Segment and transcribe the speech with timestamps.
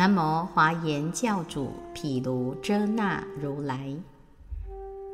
[0.00, 3.94] 南无华严教主毗卢遮那如来。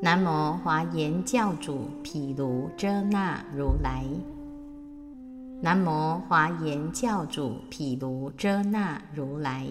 [0.00, 4.04] 南无华严教主毗卢遮那如来。
[5.60, 9.66] 南无华严教主毗卢遮那如来。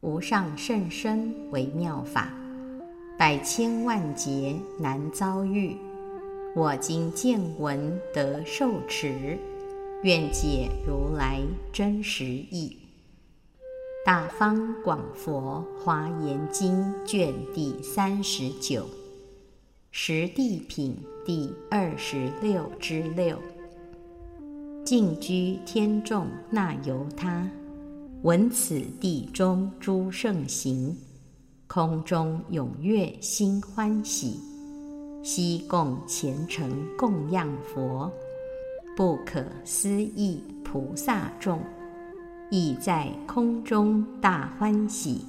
[0.00, 2.28] 无上甚深微妙法，
[3.18, 5.78] 百千万劫难遭遇。
[6.54, 9.38] 我今见闻得受持，
[10.02, 11.40] 愿解如来
[11.72, 12.76] 真实义。
[14.10, 18.84] 大方广佛华严经卷第三十九，
[19.92, 23.38] 十地品第二十六之六。
[24.84, 27.48] 静居天众那由他，
[28.22, 30.96] 闻此地中诸圣行，
[31.68, 34.40] 空中踊跃心欢喜，
[35.22, 38.10] 悉共虔诚供养佛，
[38.96, 41.62] 不可思议菩萨众。
[42.52, 45.24] 亦在空中大欢喜，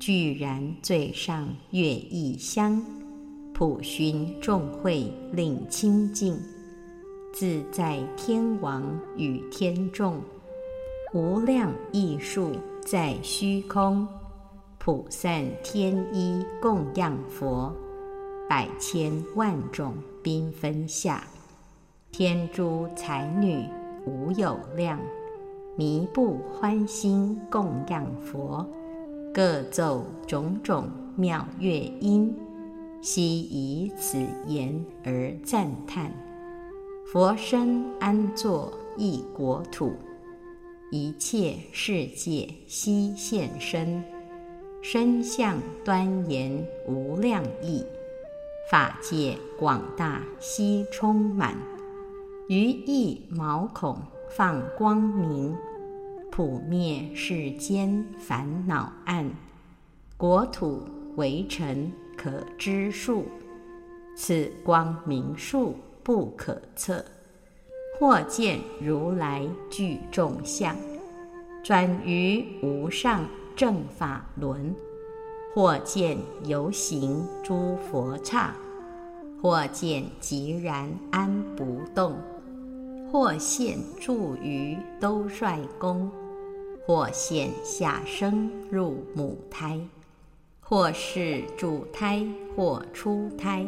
[0.00, 2.84] 居然最上月异香，
[3.54, 6.36] 普熏众会令清净，
[7.32, 8.82] 自在天王
[9.16, 10.20] 与天众，
[11.14, 12.50] 无量艺术
[12.84, 14.04] 在虚空，
[14.80, 17.72] 普散天衣供养佛，
[18.48, 21.22] 百千万种缤纷下，
[22.10, 23.64] 天诸才女
[24.04, 24.98] 无有量。
[25.74, 28.68] 弥布欢心供养佛，
[29.32, 32.36] 各奏种种妙乐音，
[33.00, 36.12] 悉以此言而赞叹：
[37.10, 39.94] 佛身安坐一国土，
[40.90, 44.04] 一切世界悉现身，
[44.82, 47.82] 身相端严无量意，
[48.70, 51.56] 法界广大悉充满，
[52.46, 53.96] 于意毛孔。
[54.34, 55.54] 放光明，
[56.30, 59.30] 普灭世间烦恼暗，
[60.16, 60.82] 国土
[61.16, 63.26] 为尘可知数，
[64.16, 67.04] 此光明数不可测。
[68.00, 70.74] 或见如来具众相，
[71.62, 74.74] 转于无上正法轮；
[75.54, 78.54] 或见游行诸佛刹；
[79.42, 82.16] 或见寂然安不动。
[83.12, 86.10] 或现住于兜率宫，
[86.86, 89.78] 或现下生入母胎，
[90.62, 93.66] 或是主胎，或出胎，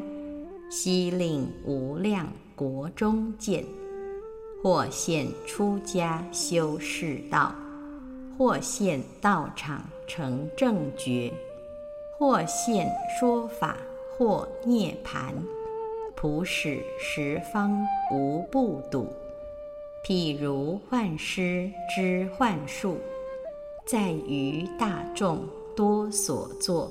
[0.71, 3.65] 悉令无量国中见；
[4.63, 7.55] 或现出家修世道，
[8.39, 11.31] 或现道场成正觉，
[12.19, 12.91] 或现
[13.21, 13.77] 说法，
[14.17, 15.35] 或涅盘，
[16.15, 19.07] 普使十方无不睹。
[20.07, 22.99] 譬如幻师之幻术，
[23.87, 26.91] 在于大众多所作；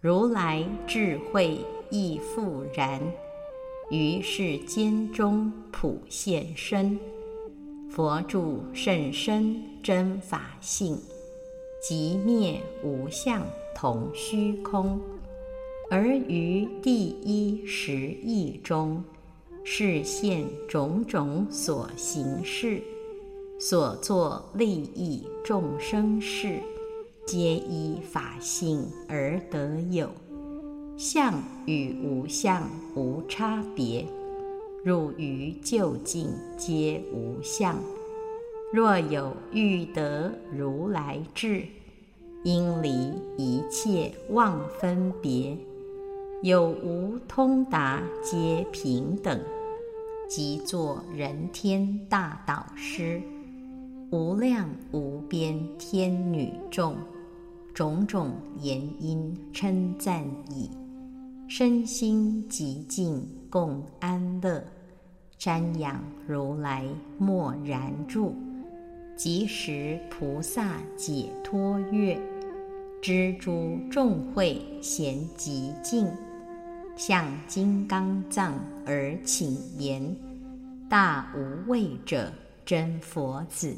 [0.00, 1.58] 如来智慧
[1.90, 3.00] 亦复然，
[3.90, 6.96] 于世间中普现身。
[7.90, 10.96] 佛住甚深真法性，
[11.82, 13.42] 即灭无相
[13.74, 15.00] 同虚空，
[15.90, 19.02] 而于第一实义中。
[19.64, 22.82] 是现种种所行事，
[23.58, 26.58] 所作利益众生事，
[27.24, 30.10] 皆依法性而得有，
[30.96, 34.04] 相与无相无差别，
[34.84, 37.78] 入于究竟皆无相。
[38.72, 41.64] 若有欲得如来智，
[42.42, 42.90] 应离
[43.36, 45.56] 一切妄分别。
[46.42, 49.40] 有无通达皆平等，
[50.28, 53.22] 即作人天大导师，
[54.10, 56.96] 无量无边天女众，
[57.72, 60.68] 种种言音称赞已，
[61.46, 64.64] 身心极静共安乐，
[65.38, 66.84] 瞻仰如来
[67.18, 68.34] 默然住，
[69.14, 72.20] 即时菩萨解脱乐，
[73.00, 76.08] 知诸众会咸极静。
[76.94, 78.54] 向金刚藏
[78.84, 80.14] 而请言
[80.90, 82.30] ：“大无畏者
[82.64, 83.74] 真佛子，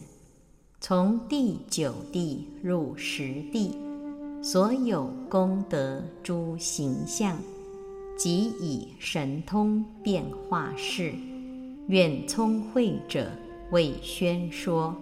[0.81, 3.78] 从第九地入十地，
[4.43, 7.38] 所有功德诸形象，
[8.19, 11.14] 即以神通变化事，
[11.87, 13.31] 愿聪慧者
[13.70, 14.94] 为宣说。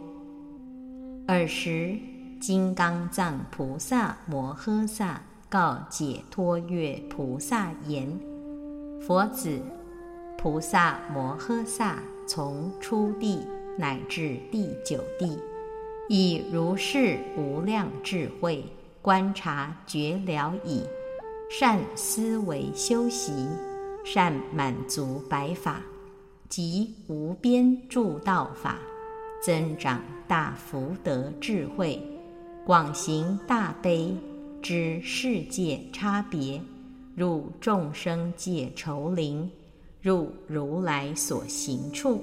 [1.27, 1.97] 尔时，
[2.39, 5.21] 金刚藏菩萨摩诃萨。”
[5.53, 8.09] 告解脱月菩萨言
[9.07, 9.61] ：“佛子，
[10.39, 13.47] 菩萨摩诃萨从初地
[13.77, 15.39] 乃至第九地，
[16.09, 18.65] 以如是无量智慧
[19.03, 20.85] 观察觉了矣，
[21.51, 23.47] 善思维修习，
[24.07, 25.83] 善满足百法，
[26.49, 28.79] 及无边助道法，
[29.43, 32.03] 增长大福德智慧，
[32.65, 34.17] 广行大悲，
[34.63, 36.63] 知世界差别，
[37.17, 39.51] 入众生界愁林，
[40.01, 42.23] 入如来所行处，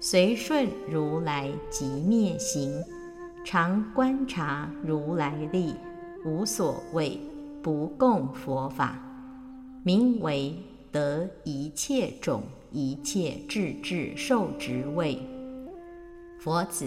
[0.00, 2.82] 随顺如来即灭行。
[3.44, 5.74] 常观察如来力，
[6.24, 7.20] 无所谓
[7.62, 8.98] 不共佛法，
[9.84, 10.56] 名为
[10.90, 15.20] 得一切种一切智智受职位。
[16.40, 16.86] 佛子，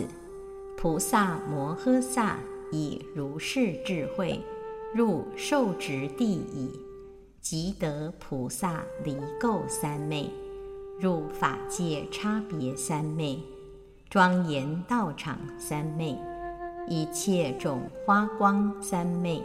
[0.76, 2.38] 菩萨摩诃萨
[2.72, 4.40] 以如是智慧
[4.96, 6.72] 入受职地矣，
[7.40, 10.32] 即得菩萨离垢三昧，
[11.00, 13.40] 入法界差别三昧，
[14.10, 16.18] 庄严道场三昧。
[16.88, 19.44] 一切种花光三昧，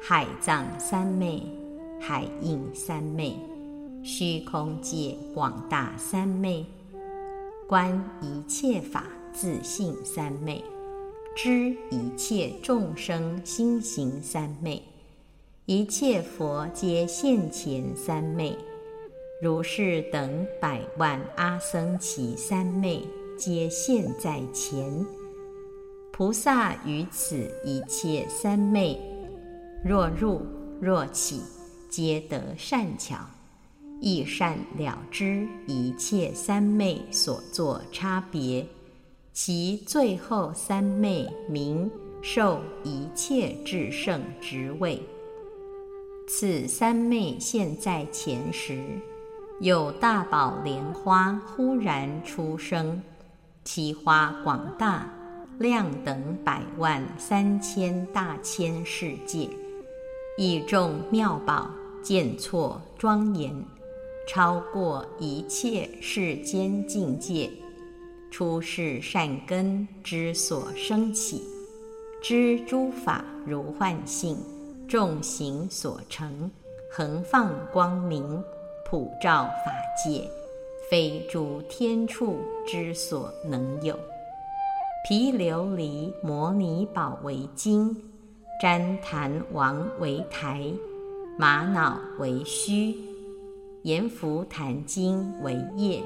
[0.00, 1.42] 海藏三昧，
[2.00, 3.36] 海印三昧，
[4.04, 6.64] 虚空界广大三昧，
[7.66, 9.02] 观一切法
[9.32, 10.62] 自性三昧，
[11.42, 14.82] 知一切众生心行三昧，
[15.64, 18.54] 一切佛皆现前三昧，
[19.40, 23.02] 如是等百万阿僧祇三昧
[23.38, 25.06] 皆现在前。
[26.12, 29.00] 菩萨于此一切三昧，
[29.82, 30.42] 若入
[30.78, 31.40] 若起，
[31.88, 33.16] 皆得善巧，
[33.98, 38.66] 亦善了知一切三昧所作差别。
[39.42, 41.90] 其最后三昧名
[42.20, 45.02] 受一切至圣职位。
[46.28, 48.84] 此三昧现在前时，
[49.58, 53.02] 有大宝莲花忽然出生，
[53.64, 55.10] 其花广大。
[55.58, 59.48] 量等百万三千大千世界，
[60.36, 61.70] 以众妙宝
[62.02, 63.64] 见错庄严，
[64.28, 67.50] 超过一切世间境界。
[68.30, 71.42] 出世善根之所生起，
[72.22, 74.36] 知诸法如幻性，
[74.88, 76.50] 众行所成，
[76.90, 78.42] 恒放光明，
[78.88, 79.72] 普照法
[80.02, 80.30] 界，
[80.88, 83.98] 非诸天处之所能有。
[85.08, 87.96] 毗琉璃摩尼宝为经，
[88.62, 90.72] 旃檀王为台，
[91.36, 92.94] 玛瑙为须，
[93.82, 96.02] 阎浮檀经为叶。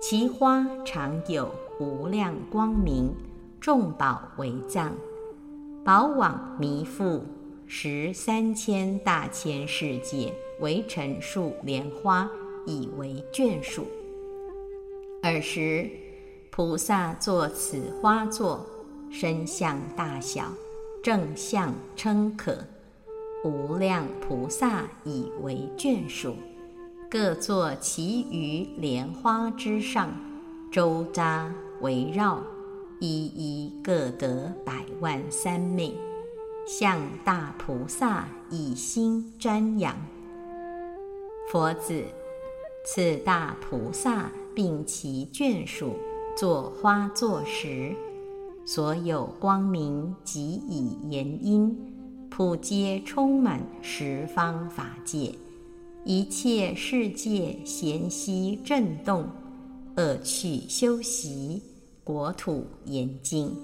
[0.00, 3.12] 其花常有无量光明，
[3.60, 4.92] 众宝为藏，
[5.84, 7.20] 宝网弥覆，
[7.66, 12.30] 十三千大千世界为尘树莲花，
[12.64, 13.86] 以为眷属。
[15.22, 15.90] 尔时。
[16.50, 18.66] 菩萨作此花座，
[19.10, 20.46] 身相大小，
[21.04, 22.58] 正相称可，
[23.44, 26.34] 无量菩萨以为眷属，
[27.10, 30.10] 各坐其余莲花之上，
[30.70, 31.50] 周匝
[31.80, 32.42] 围绕，
[33.00, 35.94] 一一各得百万三昧，
[36.66, 39.96] 向大菩萨以心瞻仰。
[41.50, 42.04] 佛子，
[42.84, 45.94] 此大菩萨并其眷属。
[46.36, 47.96] 作花作石，
[48.66, 51.76] 所有光明即以言音，
[52.30, 55.34] 普皆充满十方法界，
[56.10, 59.28] 一切世界咸息震动，
[59.98, 61.62] 恶趣修习，
[62.02, 63.54] 国土严净，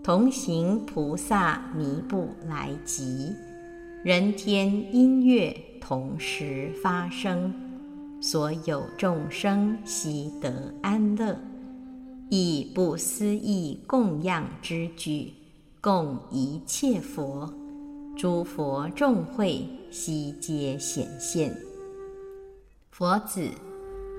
[0.00, 3.32] 同行菩萨弥不来集，
[4.04, 7.52] 人天音乐同时发生，
[8.20, 11.36] 所有众生悉得安乐。
[12.30, 15.32] 以不思议供养之举，
[15.80, 17.52] 供一切佛，
[18.16, 21.52] 诸佛众会悉皆显现。
[22.92, 23.48] 佛子，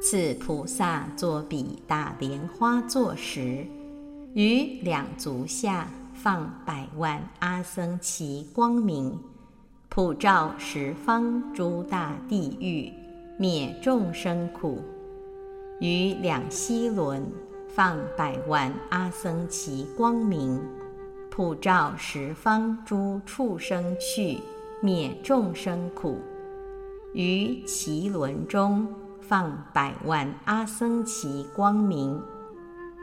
[0.01, 3.67] 此菩萨作彼大莲花座时，
[4.33, 9.15] 于两足下放百万阿僧祇光明，
[9.89, 12.91] 普照十方诸大地狱，
[13.37, 14.79] 灭众生苦。
[15.79, 17.23] 于两溪轮。
[17.75, 20.61] 放百万阿僧祇光明，
[21.31, 24.37] 普照十方诸畜生趣，
[24.79, 26.19] 灭众生苦。
[27.13, 28.87] 于其轮中
[29.21, 32.19] 放百万阿僧祇光明，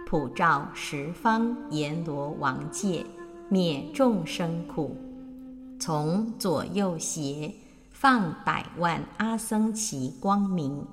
[0.06, 3.06] 普照十方阎罗王界，
[3.48, 4.96] 灭众生苦。
[5.78, 7.54] 从左右斜
[7.90, 10.84] 放百万阿僧祇光明。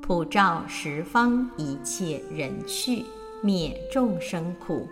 [0.00, 3.04] 普照十方一切人趣，
[3.42, 4.88] 灭众生苦。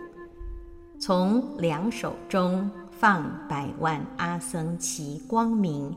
[0.99, 5.95] 从两手中放百万阿僧祇光明，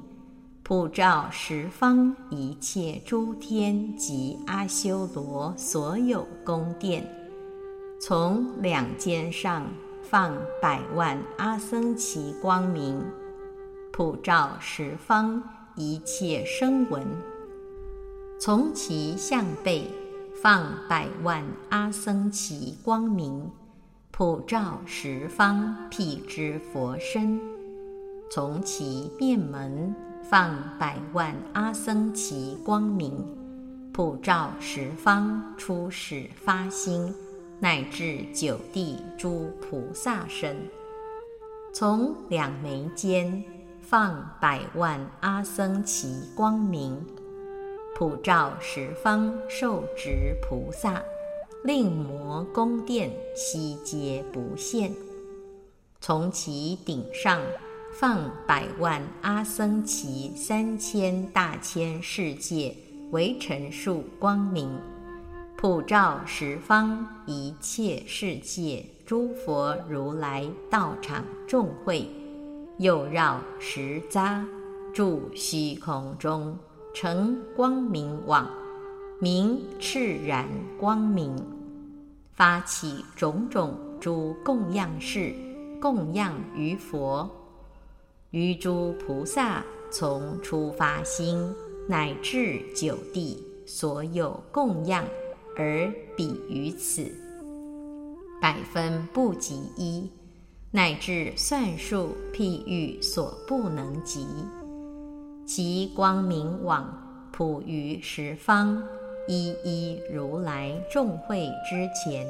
[0.71, 7.05] 普照十方一切诸天及阿修罗所有宫殿。
[8.01, 9.67] 从两肩上
[10.01, 13.03] 放百万阿僧祇光明，
[13.93, 15.43] 普照十方
[15.75, 17.05] 一切声闻。
[18.39, 19.91] 从其向背
[20.41, 23.51] 放百万阿僧祇光明。
[24.13, 27.41] 普照十方辟支佛身，
[28.31, 29.93] 从其面门
[30.31, 33.13] 放百万阿僧祇光明，
[33.93, 37.13] 普照十方初始发心，
[37.59, 40.57] 乃至九地诸菩萨身。
[41.75, 43.43] 从两眉间
[43.81, 47.05] 放百万阿僧祇光明，
[47.97, 51.03] 普照十方受持菩萨。
[51.65, 54.95] 令摩宫殿悉皆不现，
[56.01, 57.43] 从其顶上
[58.01, 62.75] 放百万阿僧祇三千大千世界
[63.11, 64.75] 为尘数光明，
[65.55, 72.09] 普照十方一切世界诸佛如来道场众会，
[72.79, 74.47] 又绕十匝，
[74.95, 76.59] 住虚空中，
[76.95, 78.49] 成光明网。
[79.19, 81.37] 明赤然光明，
[82.33, 85.35] 发起种种诸供养事，
[85.79, 87.31] 供养于佛，
[88.31, 91.53] 于诸菩萨从初发心
[91.89, 95.05] 乃至九地所有供养，
[95.57, 97.11] 而比于此，
[98.41, 100.09] 百分不及一，
[100.71, 104.27] 乃至算数譬喻所不能及。
[105.45, 108.83] 其光明网普于十方。
[109.29, 112.27] 一一如来众会之前，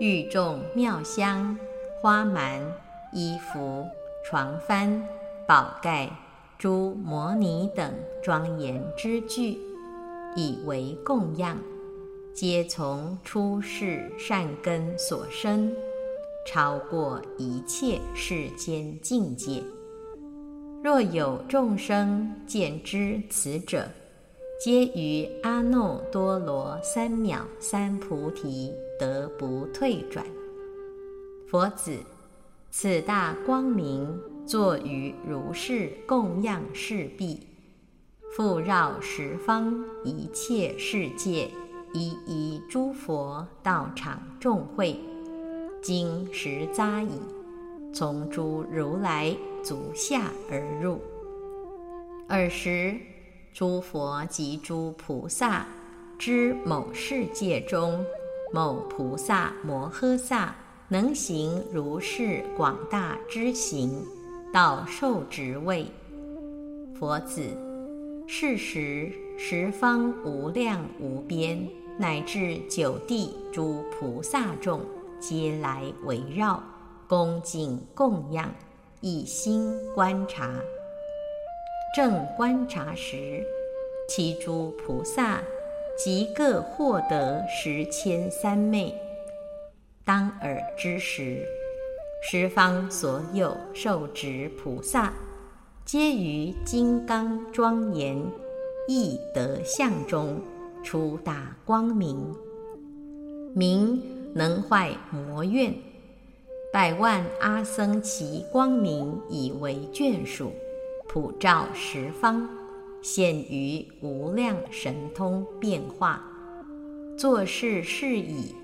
[0.00, 1.56] 欲众妙香、
[2.00, 2.60] 花蛮、
[3.12, 3.86] 衣服、
[4.24, 5.02] 床幡、
[5.46, 6.08] 宝盖、
[6.58, 9.58] 诸摩尼等庄严之具，
[10.36, 11.58] 以为供养，
[12.32, 15.74] 皆从出世善根所生，
[16.46, 19.62] 超过一切世间境界。
[20.82, 23.88] 若有众生见之此者，
[24.60, 30.24] 皆于阿耨多罗三藐三菩提得不退转。
[31.48, 31.98] 佛子，
[32.74, 37.46] 此大光明坐于如是供养世壁，
[38.34, 41.50] 复绕十方一切世界
[41.92, 44.98] 一一诸佛道场众会，
[45.82, 47.20] 经十匝已，
[47.92, 50.98] 从诸如来足下而入。
[52.28, 52.96] 尔时。
[53.54, 55.66] 诸佛及诸菩萨
[56.18, 58.02] 知某世界中
[58.50, 60.56] 某菩萨摩诃萨
[60.92, 64.04] 能行如是广大之行，
[64.52, 65.86] 到受持位。
[66.94, 67.40] 佛子，
[68.26, 71.66] 是时十方无量无边
[71.98, 74.82] 乃至九地诸菩萨众
[75.18, 76.62] 皆来围绕，
[77.08, 78.54] 恭敬供养，
[79.00, 80.60] 一心观察。
[81.96, 83.42] 正观察时，
[84.10, 85.40] 其诸菩萨
[85.96, 88.94] 即各获得十千三昧。
[90.04, 91.46] 当尔之时，
[92.28, 95.12] 十方所有受持菩萨，
[95.84, 98.20] 皆于金刚庄严
[98.88, 100.40] 易德相中
[100.82, 102.34] 出大光明，
[103.54, 104.02] 明
[104.34, 105.72] 能坏魔怨，
[106.72, 110.52] 百万阿僧祇光明以为眷属。
[111.08, 112.48] 普照十方，
[113.02, 116.24] 现于无量神通变化，
[117.16, 118.54] 作是事已，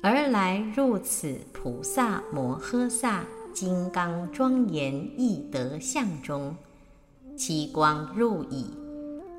[0.00, 6.54] 而来入此菩萨摩诃萨金刚庄严易德相中，
[7.36, 8.66] 其光入矣，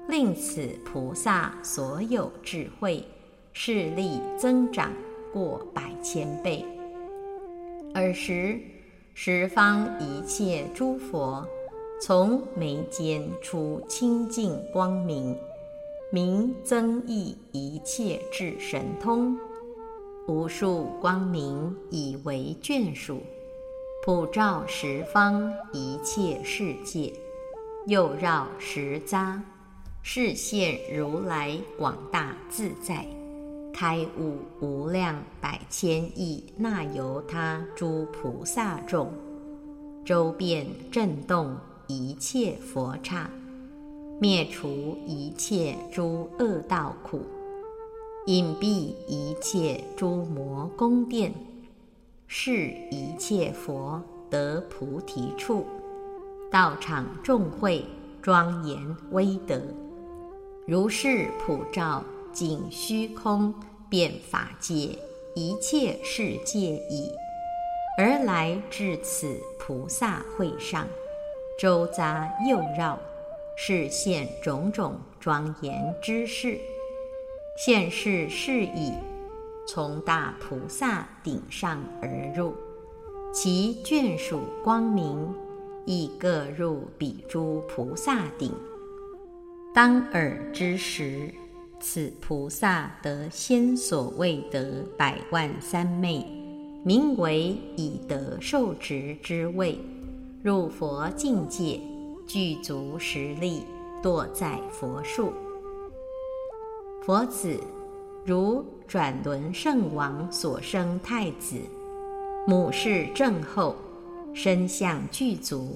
[0.10, 3.06] 令此菩萨所有智慧
[3.54, 4.92] 势力增长
[5.32, 6.66] 过百千倍。
[7.96, 8.60] 尔时，
[9.14, 11.48] 十方一切诸佛。
[12.02, 15.38] 从眉间出清净光明，
[16.14, 19.38] 明增益一切智神通，
[20.30, 23.24] 无数光明以为眷属，
[24.06, 27.12] 普照十方一切世界，
[27.88, 29.40] 又绕十匝，
[30.04, 33.08] 示现如来广大自在，
[33.74, 39.12] 开悟无量百千亿那由他诸菩萨众，
[40.06, 41.58] 周遍震动。
[41.88, 43.28] 一切佛刹，
[44.22, 47.24] 灭除一切诸恶道苦，
[48.26, 51.34] 隐蔽一切诸魔宫殿，
[52.28, 54.00] 是一切佛
[54.30, 55.66] 得菩提处，
[56.52, 57.84] 道场众会
[58.22, 59.60] 庄严威德，
[60.68, 63.54] 如是普照尽虚空
[63.90, 64.96] 遍法界
[65.34, 67.12] 一切世界矣。
[67.98, 70.88] 而来至此菩萨会上，
[71.60, 73.00] 周匝右绕，
[73.58, 76.60] 示现种种庄严之事。
[77.66, 78.94] 现世是以
[79.68, 82.54] 从大菩萨顶上而入，
[83.34, 85.28] 其眷属光明
[85.86, 88.54] 亦各入彼诸菩萨顶。
[89.74, 91.30] 当尔之时，
[91.82, 96.26] 此菩萨得先所未得百万三昧，
[96.86, 99.78] 名为已得受持之位，
[100.42, 101.82] 入佛境界，
[102.26, 103.64] 具足实力，
[104.02, 105.34] 堕在佛树。
[107.10, 107.60] 佛子。
[108.24, 111.56] 如转轮圣王所生太子，
[112.46, 113.76] 母氏正后，
[114.36, 115.76] 身相具足。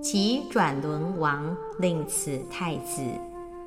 [0.00, 3.02] 其转轮王令此太子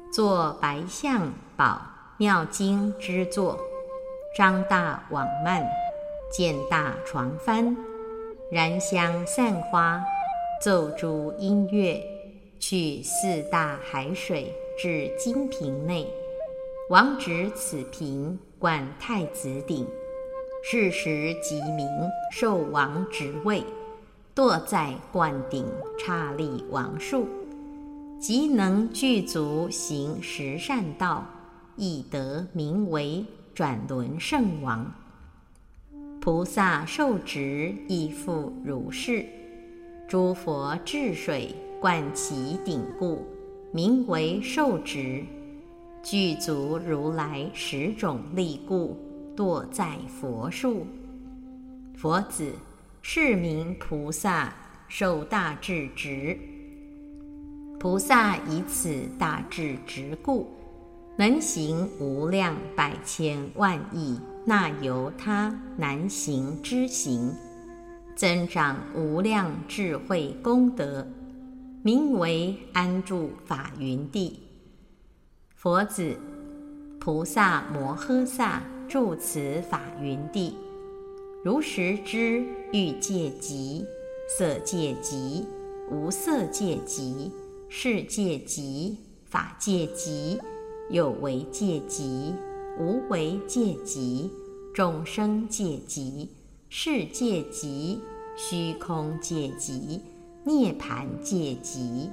[0.09, 1.81] 作白象宝
[2.17, 3.59] 妙经之作，
[4.37, 5.65] 张大网幔，
[6.31, 7.75] 建大床幡，
[8.49, 10.01] 燃香散花，
[10.63, 12.01] 奏诸音乐，
[12.57, 16.07] 取四大海水至金瓶内。
[16.87, 19.87] 王执此瓶冠太子顶，
[20.63, 21.87] 是时即名
[22.31, 23.63] 受王职位，
[24.35, 25.65] 堕在冠顶
[25.97, 27.27] 刹利王树，
[28.19, 31.25] 即能具足行十善道，
[31.75, 33.25] 亦得名为
[33.55, 34.93] 转轮圣王。
[36.21, 39.25] 菩萨受职亦复如是，
[40.07, 43.25] 诸佛治水灌其顶故，
[43.71, 45.23] 名为受职。
[46.05, 48.95] 具足如来十种力故，
[49.35, 50.85] 堕在佛树。
[51.95, 52.53] 佛子，
[53.01, 54.53] 是名菩萨
[54.87, 56.37] 受大智职。
[57.79, 60.47] 菩萨以此大智职故，
[61.17, 67.33] 能行无量百千万亿那由他难行之行，
[68.15, 71.07] 增长无量智慧功德，
[71.81, 74.44] 名为安住法云地。
[75.65, 76.15] 佛子，
[76.99, 80.55] 菩萨摩诃萨住此法云地，
[81.43, 83.83] 如实知欲界极、
[84.37, 85.43] 色界极、
[85.89, 87.31] 无色界极、
[87.67, 90.39] 世界极、法界极、
[90.91, 92.35] 有为界极、
[92.79, 94.29] 无为界极、
[94.71, 96.29] 众生界极、
[96.69, 97.99] 世界极、
[98.37, 99.99] 虚空界极、
[100.43, 102.11] 涅盘界极。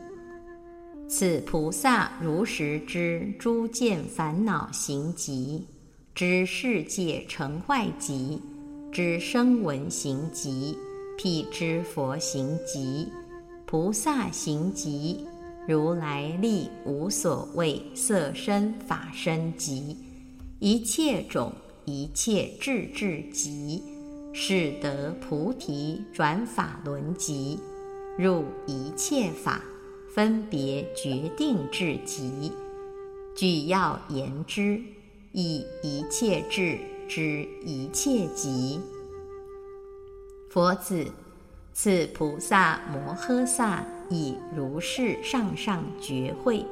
[1.09, 5.67] 此菩萨如实知诸见烦恼行集，
[6.15, 8.41] 知世界成坏集，
[8.91, 10.77] 知声闻行集，
[11.19, 13.09] 辟知佛行集，
[13.67, 15.27] 菩萨行集，
[15.69, 19.99] 如来力无所谓色身法身集，
[20.61, 21.53] 一切种
[21.85, 23.83] 一切智智集，
[24.33, 27.59] 是得菩提转法轮集，
[28.17, 29.61] 入一切法。
[30.15, 32.53] 分别决定至极，
[33.35, 34.79] 具要言之，
[35.33, 38.79] 以一切智知一切极。
[40.51, 41.07] 佛子，
[41.73, 46.67] 此菩萨摩诃萨以如是上上觉慧，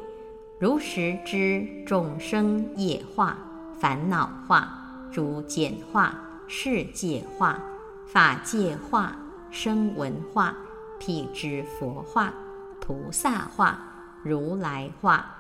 [0.59, 3.39] 如实知众生业化、
[3.81, 7.59] 烦恼化、诸简化、世界化、
[8.07, 9.17] 法界化、
[9.51, 10.55] 声闻化、
[10.99, 12.35] 辟支佛化。
[12.81, 13.79] 菩萨化、
[14.25, 15.35] 如来化，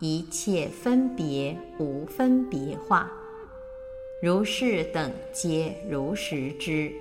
[0.00, 3.10] 一切分别无分别化，
[4.22, 6.92] 如是等皆如实知，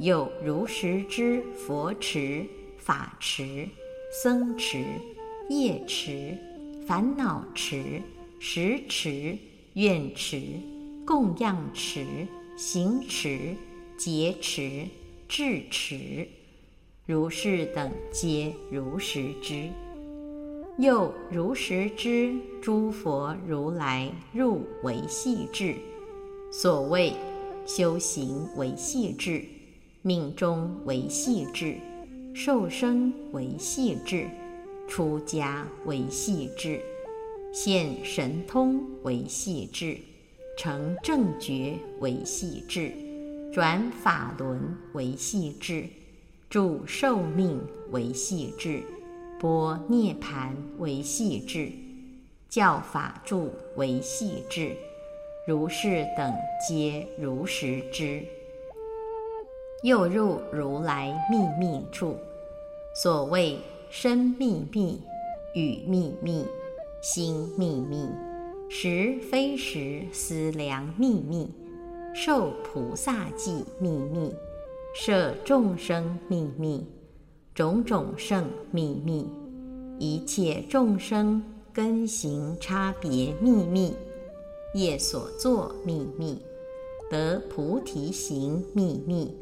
[0.00, 2.44] 有如实知佛持、
[2.78, 3.68] 法持、
[4.22, 4.84] 僧持、
[5.48, 6.36] 业持、
[6.86, 8.02] 烦恼持、
[8.40, 9.38] 时持、
[9.74, 10.40] 愿持、
[11.06, 12.04] 供养持、
[12.56, 13.54] 行持、
[13.96, 14.86] 劫持、
[15.28, 16.26] 智持。
[17.12, 19.68] 如是等皆如实知，
[20.78, 25.74] 又如实知诸佛如来入为细智，
[26.50, 27.12] 所谓
[27.66, 29.44] 修行为细智，
[30.00, 31.76] 命中为细智，
[32.32, 34.26] 受生为细智，
[34.88, 36.80] 出家为细智，
[37.52, 39.98] 现神通为细智，
[40.56, 42.90] 成正觉为细智，
[43.52, 45.86] 转法轮为细智。
[46.52, 47.58] 助寿命
[47.92, 48.82] 为细智，
[49.40, 51.72] 波涅盘为细智，
[52.46, 54.76] 教法助为细智，
[55.48, 56.30] 如是等
[56.68, 58.22] 皆如实知。
[59.82, 62.18] 又入如来秘密处。
[63.02, 65.00] 所谓身秘密、
[65.54, 66.44] 语秘密、
[67.00, 68.06] 心秘密、
[68.68, 71.50] 时非时思量秘密、
[72.14, 74.34] 受菩萨记秘密、
[74.94, 76.86] 摄众生秘密、
[77.54, 79.26] 种种圣秘密、
[79.98, 83.94] 一切众生根行差别秘密、
[84.74, 86.38] 业所作秘密、
[87.10, 89.34] 得菩提行秘密。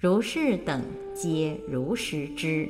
[0.00, 0.82] 如是等
[1.14, 2.68] 皆如实知，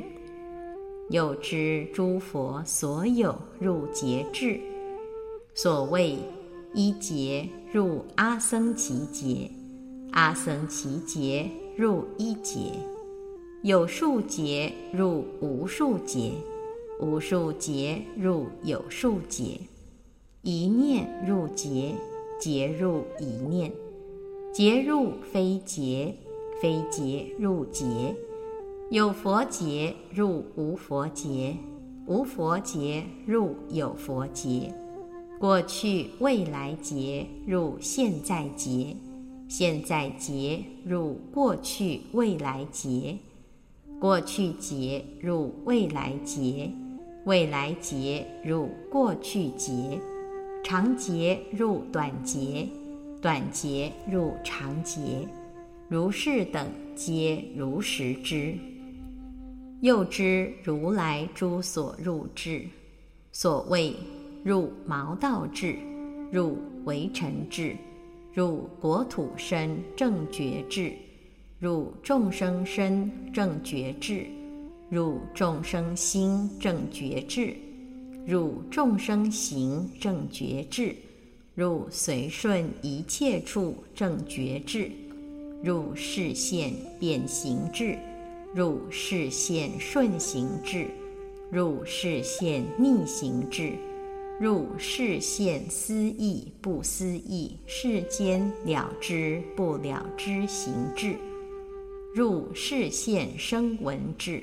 [1.08, 4.60] 又知诸佛所有入劫智。
[5.54, 6.18] 所谓
[6.74, 9.50] 一劫入阿僧祇劫，
[10.12, 12.72] 阿僧祇劫入一劫，
[13.62, 16.32] 有数劫入无数劫，
[17.00, 19.58] 无数劫入有数劫，
[20.42, 21.94] 一念入劫，
[22.40, 23.72] 劫入一念，
[24.52, 26.14] 劫入非劫。
[26.60, 28.14] 非劫入劫，
[28.88, 31.56] 有佛劫入无佛劫，
[32.06, 34.72] 无佛劫入有佛劫，
[35.40, 38.96] 过去未来劫入现在劫，
[39.54, 43.18] 现在劫入过去未来劫，
[44.00, 46.70] 过去劫入未来劫，
[47.26, 50.00] 未来劫入过去劫，
[50.64, 52.66] 长劫入短劫，
[53.20, 55.28] 短劫入长劫。
[55.86, 58.56] 如是等皆如实知，
[59.82, 62.64] 又知如来诸所入智，
[63.32, 63.94] 所谓
[64.42, 65.76] 入毛道智，
[66.30, 67.76] 入微尘智，
[68.34, 70.92] 入国土身正觉智，
[71.58, 74.26] 入众生身正觉智，
[74.88, 77.54] 入众生心正觉智，
[78.26, 80.96] 入众生行正觉智，
[81.54, 84.90] 入随顺一切处正觉智。
[85.62, 87.96] 入视现变形智，
[88.52, 90.88] 入视现顺行智，
[91.52, 93.74] 入视现逆行智，
[94.42, 101.14] 入视现思意不思意世间了知不了知行智，
[102.12, 104.42] 入视现声闻智，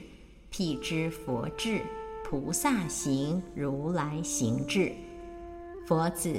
[0.49, 1.81] 辟之佛智，
[2.23, 4.93] 菩萨行如来行智。
[5.85, 6.33] 佛子，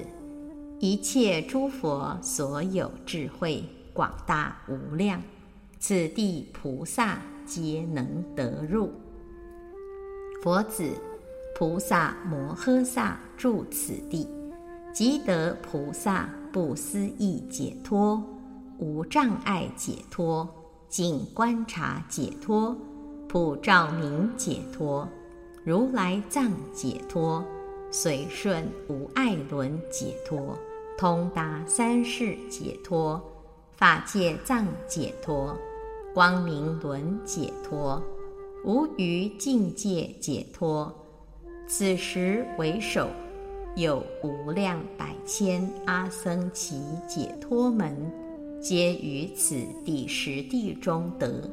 [0.78, 3.62] 一切诸佛所有智慧。
[3.92, 5.22] 广大无量，
[5.78, 8.90] 此地菩萨皆能得入。
[10.42, 10.88] 佛子，
[11.54, 14.28] 菩萨摩诃萨住此地，
[14.92, 18.22] 即得菩萨不思议解脱，
[18.78, 20.46] 无障碍解脱，
[20.90, 22.76] 净观察解脱，
[23.26, 25.08] 普照明解脱，
[25.64, 27.42] 如来藏解脱，
[27.90, 30.54] 随顺无碍轮解脱，
[30.98, 33.18] 通达三世解脱。
[33.72, 35.56] 法界藏解脱，
[36.12, 38.02] 光明轮解脱，
[38.66, 40.94] 无余境界解脱。
[41.66, 43.08] 此时为首，
[43.80, 48.12] 有无量百千阿僧祇解脱门，
[48.60, 51.50] 皆于此第十地中得。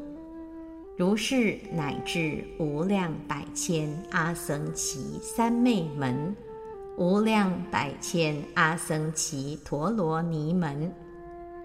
[0.97, 6.35] 如是乃至无量百千阿僧祇三昧门，
[6.97, 10.93] 无量百千阿僧祇陀罗尼门。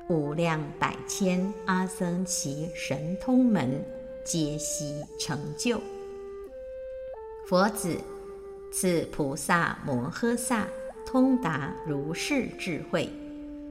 [0.08, 3.84] 无量百千阿僧祇神通门，
[4.24, 5.80] 皆悉成就。
[7.48, 7.96] 佛子，
[8.72, 10.66] 此菩萨摩诃萨
[11.06, 13.06] 通达如是智慧，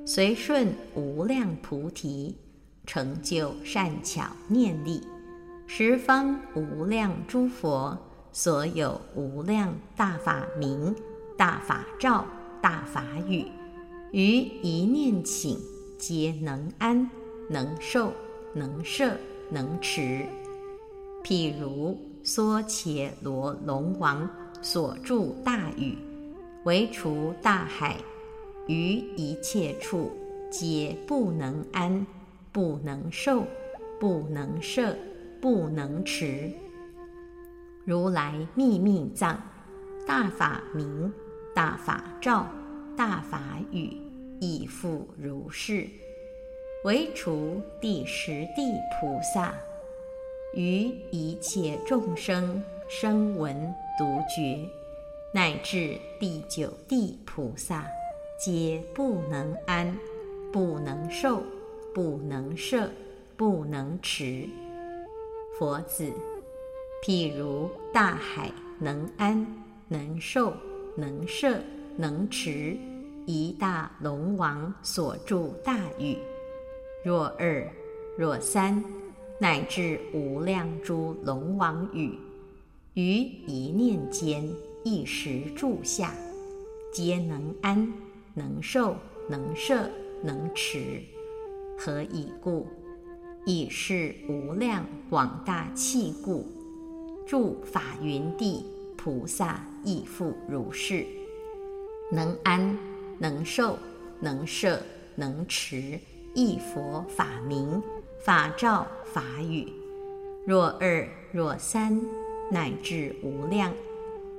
[0.05, 2.37] 随顺无量菩提，
[2.85, 5.01] 成就善巧念力，
[5.65, 7.97] 十方无量诸佛
[8.31, 10.95] 所有无量大法明、
[11.35, 12.23] 大法照、
[12.61, 13.47] 大法语，
[14.11, 15.57] 于一念请。
[15.97, 17.07] 皆能安，
[17.47, 18.11] 能受，
[18.55, 19.15] 能摄，
[19.51, 20.25] 能持。
[21.23, 24.27] 譬如梭伽罗龙王
[24.61, 25.97] 所住大宇，
[26.63, 27.97] 唯除大海，
[28.67, 30.11] 于一切处
[30.51, 32.05] 皆不能安，
[32.51, 33.43] 不能受，
[33.99, 34.95] 不能摄，
[35.41, 36.51] 不能持。
[37.83, 39.41] 如来秘密藏，
[40.07, 41.11] 大法明，
[41.55, 42.47] 大法照，
[42.95, 43.97] 大法语。
[44.43, 45.87] 亦复如是，
[46.83, 49.53] 唯除第十地菩萨，
[50.55, 53.71] 于一切众生声闻
[54.01, 54.67] 独觉，
[55.31, 57.85] 乃至第九地菩萨，
[58.35, 59.95] 皆不能安，
[60.51, 61.43] 不能受，
[61.93, 62.89] 不能摄，
[63.37, 64.49] 不能持。
[65.53, 66.11] 佛子，
[67.05, 69.45] 譬如大海能安，
[69.87, 70.51] 能受，
[70.95, 71.59] 能摄，
[71.95, 72.75] 能持。
[73.27, 76.17] 一大龙王所住大宇，
[77.03, 77.71] 若二，
[78.17, 78.83] 若三，
[79.37, 82.17] 乃至无量诸龙王语，
[82.93, 86.13] 于一念间，一时住下，
[86.91, 87.89] 皆能安、
[88.33, 88.97] 能受、
[89.29, 89.89] 能摄、
[90.21, 91.01] 能持。
[91.79, 92.67] 何以故？
[93.45, 96.45] 以是无量广大气故。
[97.25, 98.65] 住法云地
[98.97, 101.05] 菩萨亦复如是，
[102.11, 102.77] 能安、
[103.17, 103.79] 能受、
[104.19, 104.77] 能摄、
[105.15, 105.97] 能持
[106.33, 107.81] 一佛法名。
[108.19, 109.71] 法照法语，
[110.45, 111.99] 若二若三，
[112.51, 113.73] 乃至无量，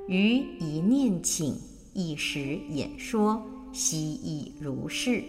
[0.07, 1.57] 于一念请，
[1.95, 5.25] 一时演说，悉亦如是。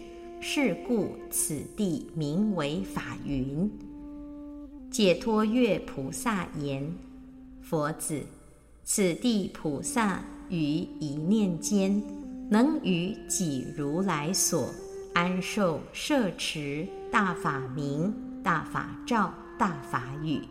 [0.46, 3.72] 是故此地名为法云。
[4.92, 6.94] 解脱月菩萨言
[7.64, 8.22] ：“佛子，
[8.84, 12.04] 此地菩萨于一念间，
[12.50, 14.70] 能于己如来所
[15.14, 20.42] 安受摄持大法名。”大法照大法语，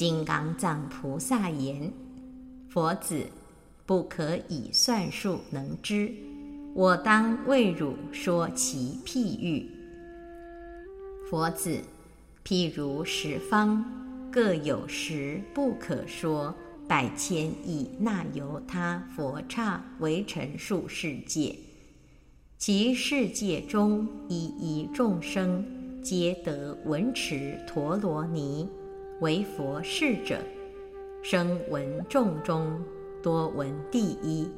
[0.00, 1.92] 金刚藏菩萨言
[2.72, 3.26] ：“佛子，
[3.84, 6.10] 不可以算数能知，
[6.72, 9.70] 我当为汝说其譬喻。
[11.28, 11.80] 佛子，
[12.42, 13.84] 譬如十方
[14.32, 16.54] 各有十不可说
[16.88, 21.54] 百千亿那由他佛刹为陈数世界，
[22.56, 25.62] 其世界中一一众生。”
[26.02, 28.66] 皆得闻持陀罗尼
[29.20, 30.40] 为佛事者，
[31.22, 32.82] 生闻众中
[33.22, 34.50] 多闻第一，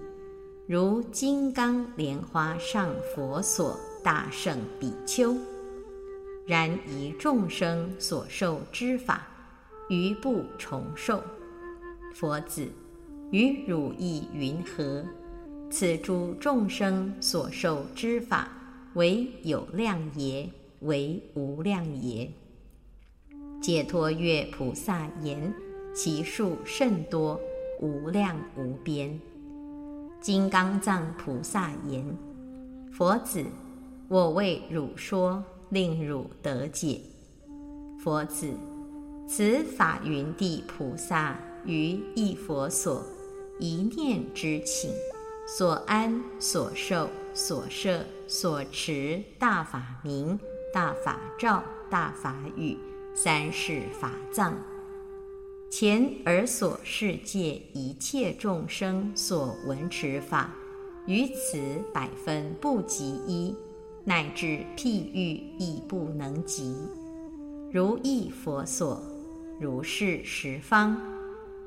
[0.69, 5.37] 如金刚莲花上佛所大圣比丘。
[6.47, 9.27] 然以众生所受之法，
[9.89, 11.21] 余不重受。
[12.15, 12.69] 佛子，
[13.33, 15.05] 与汝意云何？
[15.71, 18.49] 此诸众生所受之法，
[18.95, 20.49] 为有量耶？
[20.83, 22.31] 为无量也。
[23.63, 25.55] 解脱月菩萨言：
[25.95, 27.39] 其数甚多，
[27.81, 29.21] 无量无边。
[30.21, 32.05] 金刚藏菩萨言：
[32.93, 33.45] 佛子，
[34.09, 37.01] 我为汝说，令汝得解。
[38.03, 38.53] 佛子，
[39.29, 43.01] 此法云地菩萨于一佛所
[43.61, 44.91] 一念之请，
[45.47, 50.37] 所安所受所摄所持大法名。
[50.75, 52.79] 大法照大法语
[53.15, 54.57] 三世法藏，
[55.69, 60.51] 前而所世界一切众生所闻持法，
[61.07, 61.61] 于此
[61.93, 63.55] 百分不及一，
[64.03, 66.75] 乃至譬喻亦不能及。
[67.71, 69.03] 如意佛所，
[69.61, 70.99] 如是十方，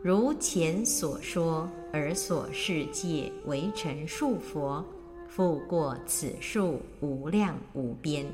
[0.01, 4.84] 如前所说而所世界为成数佛，
[5.27, 8.25] 复过此数无量无边。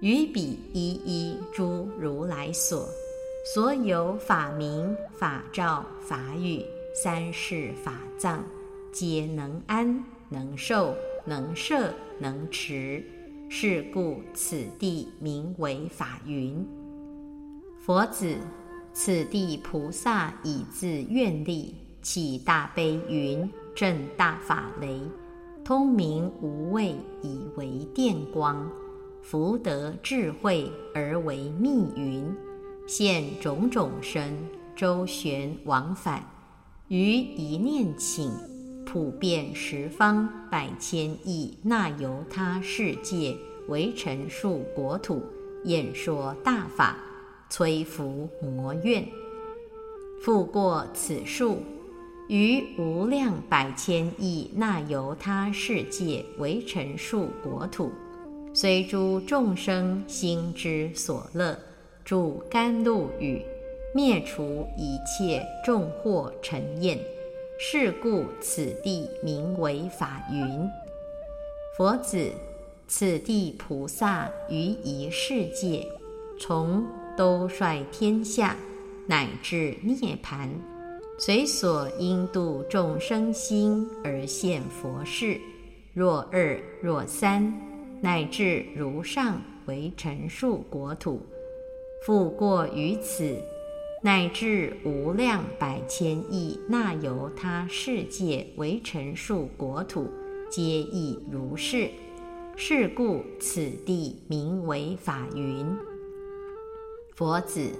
[0.00, 2.88] 于彼一一诸如来所，
[3.54, 8.44] 所有法名、法照、法语、三世法藏，
[8.92, 13.04] 皆能安、能受、能摄、能持。
[13.50, 16.64] 是故此地名为法云。
[17.80, 18.36] 佛子，
[18.92, 25.00] 此地菩萨以自愿力起大悲云，正大法雷，
[25.64, 28.70] 通明无畏，以为电光。
[29.30, 32.34] 福德智慧而为密云，
[32.86, 34.32] 现种种身，
[34.74, 36.24] 周旋往返，
[36.88, 38.32] 于一念请，
[38.86, 43.36] 普遍十方百千亿那由他世界
[43.68, 45.22] 为陈数国土，
[45.64, 46.96] 演说大法，
[47.50, 49.06] 摧伏魔怨。
[50.22, 51.58] 复过此数，
[52.28, 57.92] 于无量百千亿那由他世界为陈数国土。
[58.54, 61.56] 随诸众生心之所乐，
[62.04, 63.42] 助甘露雨，
[63.94, 66.98] 灭除一切众惑尘厌。
[67.60, 70.68] 是故此地名为法云。
[71.76, 72.30] 佛子，
[72.86, 75.84] 此地菩萨于一世界，
[76.38, 78.56] 从兜率天下，
[79.08, 80.48] 乃至涅盘，
[81.18, 85.40] 随所应度众生心而现佛事。
[85.92, 87.52] 若二若三。
[88.00, 91.20] 乃至如上为陈数国土，
[92.06, 93.36] 复过于此，
[94.02, 100.08] 乃至无量百千亿那由他世界为陈数国土，
[100.50, 101.90] 皆亦如是。
[102.60, 105.64] 是故此地名为法云。
[107.14, 107.70] 佛子，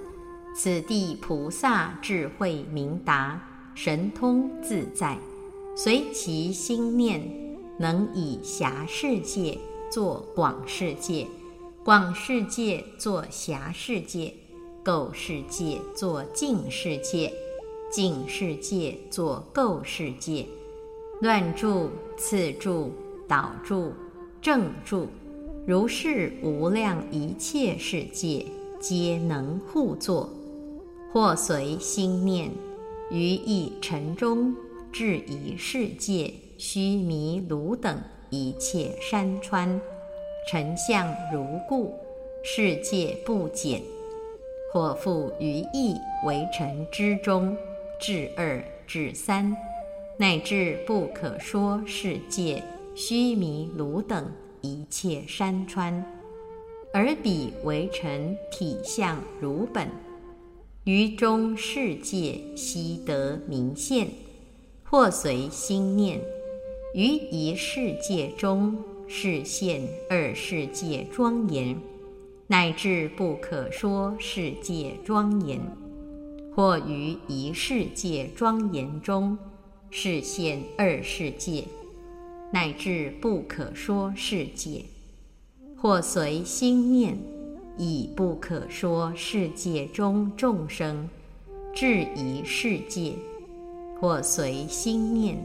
[0.55, 3.41] 此地菩萨智慧明达，
[3.75, 5.17] 神通自在，
[5.75, 7.21] 随其心念，
[7.77, 9.57] 能以暇世界。
[9.89, 11.25] 作广世界，
[11.83, 14.31] 广世界作狭世界，
[14.85, 17.33] 垢世界作净世界，
[17.91, 20.45] 净世界作垢世界，
[21.21, 22.91] 乱住、次住、
[23.27, 23.91] 倒住、
[24.39, 25.07] 正住，
[25.65, 28.45] 如是无量一切世界，
[28.79, 30.29] 皆能互作，
[31.11, 32.51] 或随心念，
[33.09, 34.55] 于一尘中，
[34.91, 37.99] 至一世界，须弥卢等。
[38.29, 39.79] 一切山川，
[40.47, 41.93] 尘相如故，
[42.43, 43.81] 世界不减。
[44.71, 47.57] 或复于意为尘之中，
[47.99, 49.57] 至二至三，
[50.17, 52.63] 乃至不可说世界，
[52.95, 56.05] 须弥卢等一切山川，
[56.93, 59.89] 而彼为尘体相如本，
[60.83, 64.07] 于中世界悉得明现，
[64.83, 66.21] 或随心念，
[66.93, 71.77] 于一世界中示现二世界庄严。
[72.51, 75.61] 乃至不可说世界庄严，
[76.55, 79.37] 或于一世界庄严中，
[79.91, 81.65] 示现二世界，
[82.51, 84.83] 乃至不可说世界，
[85.77, 87.15] 或随心念，
[87.77, 91.07] 以不可说世界中众生，
[91.71, 93.13] 至一世界，
[94.01, 95.37] 或随心念，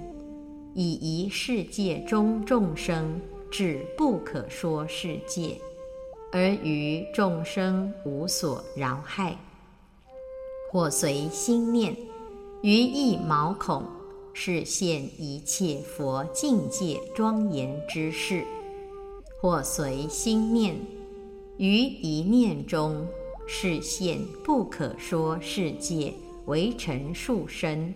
[0.74, 5.56] 以一世界中众生至不可说世界。
[6.32, 9.38] 而于众生无所饶害，
[10.72, 11.96] 或随心念，
[12.60, 13.84] 于一毛孔
[14.32, 18.42] 示现一切佛境界庄严之事；
[19.40, 20.74] 或随心念，
[21.56, 23.06] 于一念中
[23.46, 26.12] 示现不可说世界
[26.46, 27.94] 为尘数身，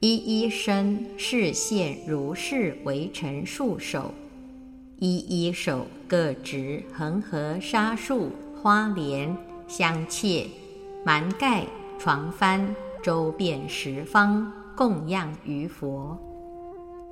[0.00, 4.14] 一一身视现如是为尘数手。
[5.00, 10.46] 一一手各执恒河沙树花莲香切
[11.04, 11.66] 蛮盖
[11.98, 12.64] 床幡
[13.02, 16.16] 周遍十方供养于佛，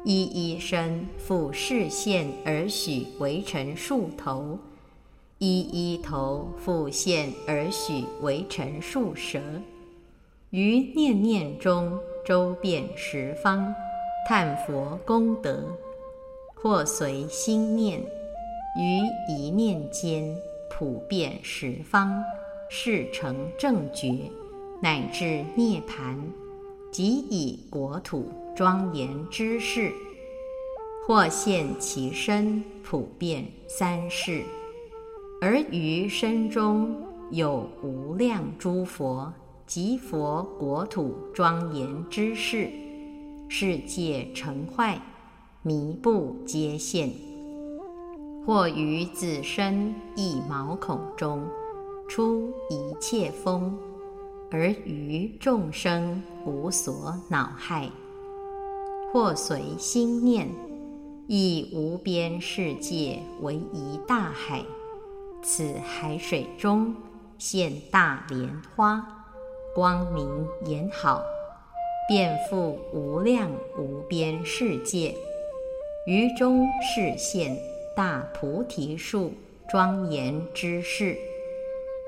[0.05, 4.57] 一一身复视现而许为尘数头，
[5.39, 9.41] 一一头复现而许为尘数舌，
[10.51, 13.73] 于念念中周遍十方，
[14.27, 15.63] 叹佛功德。
[16.57, 20.37] 或随心念，于一念间
[20.69, 22.25] 普遍十方，
[22.69, 24.29] 事成正觉，
[24.83, 26.21] 乃至涅盘，
[26.91, 29.93] 即以国土庄严之事；
[31.07, 34.43] 或现其身普遍三世，
[35.41, 36.97] 而于身中
[37.31, 39.33] 有无量诸佛
[39.67, 42.71] 及佛国土庄严之事，
[43.49, 45.01] 世界成坏。
[45.63, 47.11] 弥不皆现，
[48.47, 51.45] 或于自身一毛孔中
[52.09, 53.77] 出一切风，
[54.49, 57.91] 而于众生无所恼害；
[59.13, 60.49] 或随心念，
[61.27, 64.65] 以无边世界为一大海，
[65.43, 66.95] 此海水中
[67.39, 69.26] 现大莲花，
[69.77, 71.23] 光明严好，
[72.09, 75.15] 遍覆无量无边世界。
[76.07, 77.55] 于中示现
[77.95, 79.35] 大菩提树
[79.69, 81.15] 庄严之事，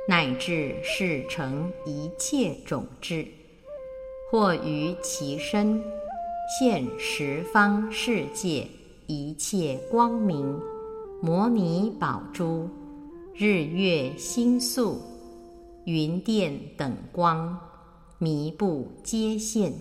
[0.08, 3.26] 乃至事成一切种智，
[4.30, 5.78] 或于其身
[6.58, 8.66] 现十方世界
[9.06, 10.58] 一切光明，
[11.20, 12.66] 摩尼宝珠、
[13.34, 15.02] 日月星宿、
[15.90, 17.58] 云电等光，
[18.18, 19.72] 弥不皆现；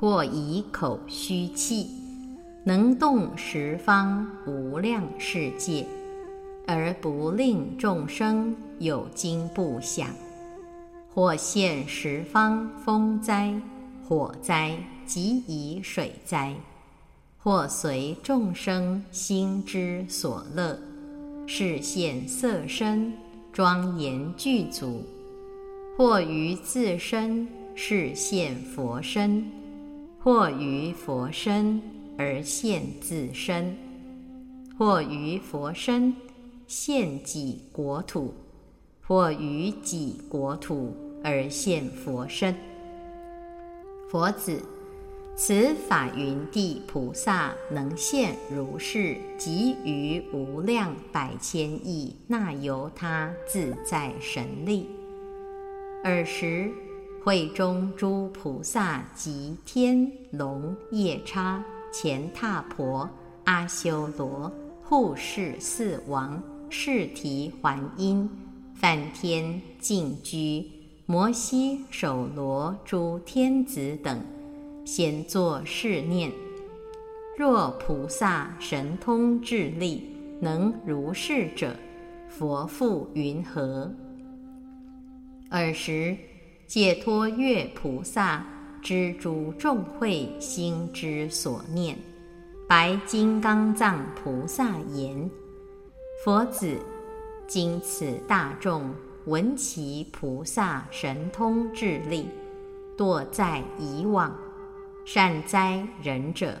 [0.00, 1.88] 或以口虚气。
[2.64, 5.84] 能动十方无量世界，
[6.66, 10.06] 而不令众生有惊怖想；
[11.12, 13.54] 或现十方风灾、
[14.08, 16.54] 火灾及以水灾；
[17.36, 20.78] 或随众生心之所乐，
[21.46, 23.12] 是现色身
[23.52, 25.02] 庄严具足；
[25.96, 29.42] 或于自身示现佛身；
[30.18, 31.80] 或于佛身。
[32.18, 33.74] 而现自身，
[34.78, 36.14] 或于佛身
[36.66, 38.34] 现己国土，
[39.00, 40.94] 或于己国土
[41.24, 42.54] 而现佛身。
[44.10, 44.62] 佛子，
[45.44, 54.88] 此法云地菩萨能现如是，及于无量百千亿那由他自在神力。
[56.04, 56.70] 尔时，
[57.24, 61.60] 会中诸菩萨及天龙夜叉。
[61.92, 63.10] 前踏婆、
[63.42, 64.48] 阿修罗、
[64.84, 66.40] 护世四王、
[66.70, 68.30] 释提还因、
[68.76, 70.64] 梵天、净居、
[71.04, 74.22] 摩西、首罗诸天子等，
[74.84, 76.30] 先作是念：
[77.38, 80.10] 若菩萨神通智力
[80.40, 81.76] 能如是者，
[82.28, 83.88] 佛复云何？
[85.50, 86.16] 尔时，
[86.66, 88.44] 解脱月菩萨
[88.82, 91.96] 知诸众会心之所念，
[92.68, 95.30] 白金刚藏菩萨言
[96.24, 96.76] ：“佛子，
[97.46, 98.92] 今此大众
[99.26, 102.26] 闻其菩萨神通智力，
[102.96, 104.36] 堕在以往，
[105.04, 106.56] 善哉仁者，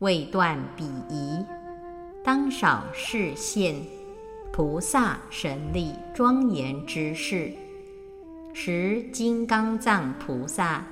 [0.00, 1.44] 未断彼疑，
[2.22, 3.74] 当少示现
[4.52, 7.52] 菩萨神力庄严之事。”
[8.52, 10.84] 时金刚藏菩萨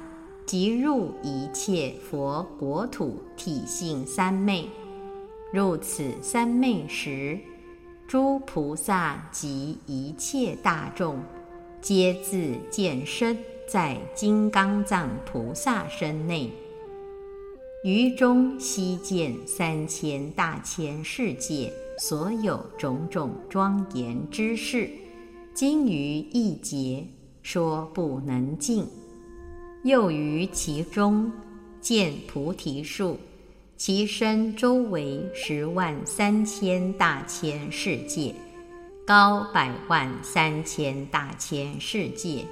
[0.44, 4.68] 即入一切佛国土体性三昧，
[5.52, 7.38] 入此三昧时，
[8.08, 11.20] 诸菩萨及一切大众，
[11.80, 16.50] 皆自见身在金刚藏菩萨身内，
[17.84, 24.88] 于中悉见三千大千世界所有种种庄严之事，
[25.52, 27.04] 精于一劫。
[27.42, 28.86] 说不能尽，
[29.82, 31.32] 又于其中
[31.80, 33.18] 见菩提树，
[33.76, 38.32] 其身周围十万三千大千世界，
[39.04, 42.46] 高百万三千大千世界，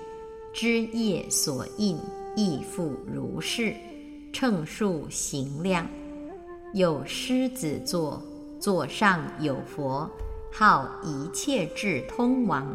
[0.52, 1.96] 枝叶所应
[2.34, 3.72] 亦复如是，
[4.32, 5.86] 称数行量。
[6.72, 8.22] 有狮子座，
[8.60, 10.08] 座上有佛，
[10.52, 12.66] 号一切智通王。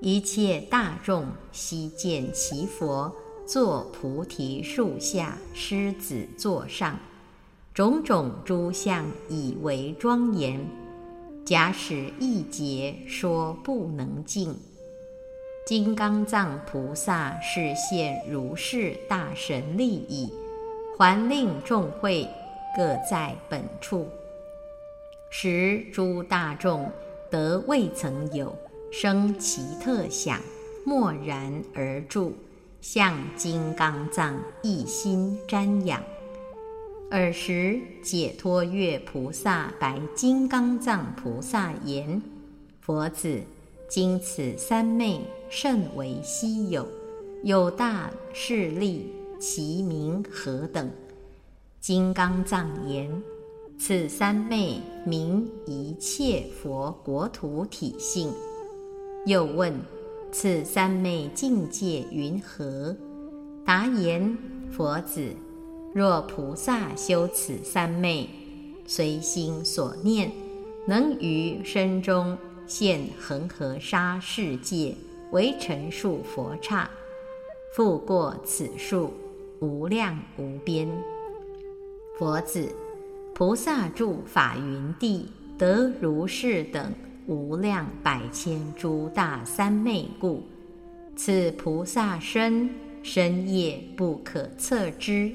[0.00, 3.14] 一切大众悉见其佛
[3.44, 6.98] 坐菩提树下，狮子座上，
[7.74, 10.58] 种种诸相以为庄严。
[11.44, 14.54] 假使一劫说不能尽，
[15.66, 20.32] 金刚藏菩萨是现如是大神力矣，
[21.00, 22.28] 还令众会
[22.76, 24.06] 各在本处，
[25.30, 26.92] 使诸大众
[27.30, 28.54] 得未曾有。
[28.92, 30.38] 生奇特想，
[30.84, 32.34] 默然而住，
[32.82, 36.02] 向金刚藏一心瞻仰。
[37.10, 42.20] 尔时，解脱月菩萨白金刚藏菩萨言
[42.82, 43.40] ：“佛子，
[43.88, 46.86] 今此三昧甚为稀有，
[47.42, 50.88] 有大势力，其名何等？”
[51.80, 53.10] 金刚藏言
[53.80, 58.30] ：“此三昧名一切佛国土体性。”
[59.26, 59.74] 又问
[60.30, 62.94] ：“此三昧境界云何？”
[63.64, 64.36] 答言
[64.70, 65.34] ：“佛子，
[65.94, 68.28] 若菩萨修此三昧，
[68.86, 70.30] 随心所念，
[70.86, 72.36] 能于身中
[72.66, 74.94] 现恒河沙世界
[75.32, 76.90] 为成数佛刹，
[77.74, 79.12] 复过此数
[79.60, 80.88] 无量无边。
[82.18, 82.68] 佛子，
[83.34, 86.92] 菩萨住法云地，得如是等。”
[87.26, 90.42] 无量百千诸大三昧故，
[91.14, 92.68] 此菩萨身
[93.04, 95.30] 身业不可测之，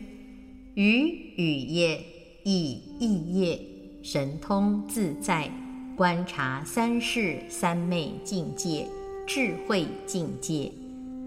[0.73, 1.07] 于
[1.37, 2.03] 语业
[2.43, 3.57] 亦意业，
[4.03, 5.49] 神通自在，
[5.95, 8.85] 观察三世三昧境界，
[9.25, 10.69] 智慧境界，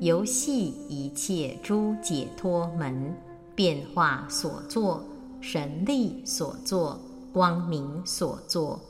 [0.01, 3.13] 游戏一切诸解脱门，
[3.57, 5.05] 变化所作，
[5.41, 7.01] 神力所作，
[7.33, 8.81] 光明所作。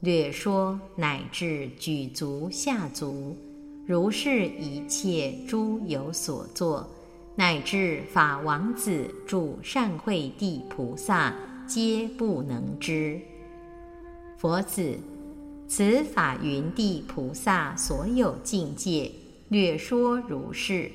[0.00, 3.34] 略说乃至举足下足，
[3.86, 6.86] 如是一切诸有所作，
[7.34, 11.34] 乃至法王子住善慧地菩萨，
[11.66, 13.18] 皆不能知。
[14.36, 14.98] 佛子，
[15.66, 19.10] 此法云地菩萨所有境界，
[19.48, 20.90] 略说如是。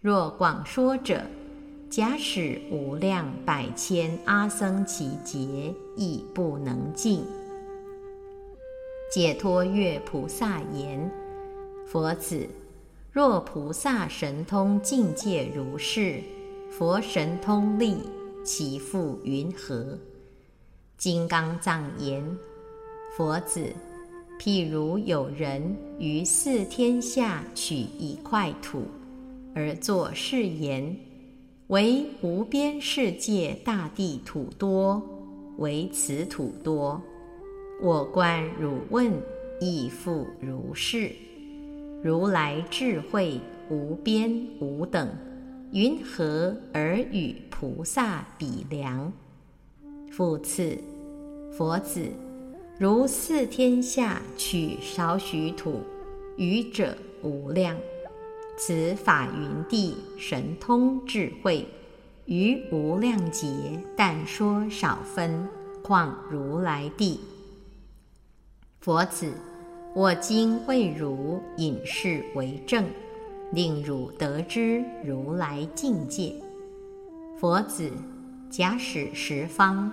[0.00, 1.22] 若广说者，
[1.88, 7.24] 假使无量百千阿僧祇劫，亦不能尽。
[9.12, 11.10] 解脱月菩萨言
[11.86, 12.48] ：“佛子，
[13.12, 16.20] 若菩萨神通境界如是，
[16.70, 17.98] 佛神通力
[18.42, 19.98] 其复云何？”
[20.96, 22.38] 金刚藏言
[23.16, 23.72] ：“佛子，
[24.44, 25.62] 譬如有人
[26.00, 28.82] 于四天下取一块土，
[29.54, 30.96] 而作是言：
[31.68, 35.00] 为无边世界大地土多，
[35.58, 37.00] 为此土多。”
[37.80, 39.12] 我观汝问，
[39.60, 41.12] 亦复如是。
[42.02, 43.38] 如来智慧
[43.70, 44.28] 无边
[44.58, 45.08] 无等，
[45.70, 49.12] 云何而与菩萨比量？
[50.10, 50.76] 复次，
[51.52, 52.08] 佛子，
[52.78, 55.82] 如四天下取少许土，
[56.36, 57.76] 愚者无量。
[58.56, 61.66] 此法云地神通智慧，
[62.26, 63.46] 于无量劫，
[63.96, 65.48] 但说少分，
[65.82, 67.20] 况如来地。
[68.80, 69.32] 佛子，
[69.94, 72.84] 我今为汝引示为证，
[73.52, 76.34] 令汝得知如来境界。
[77.38, 77.90] 佛子，
[78.50, 79.92] 假使十方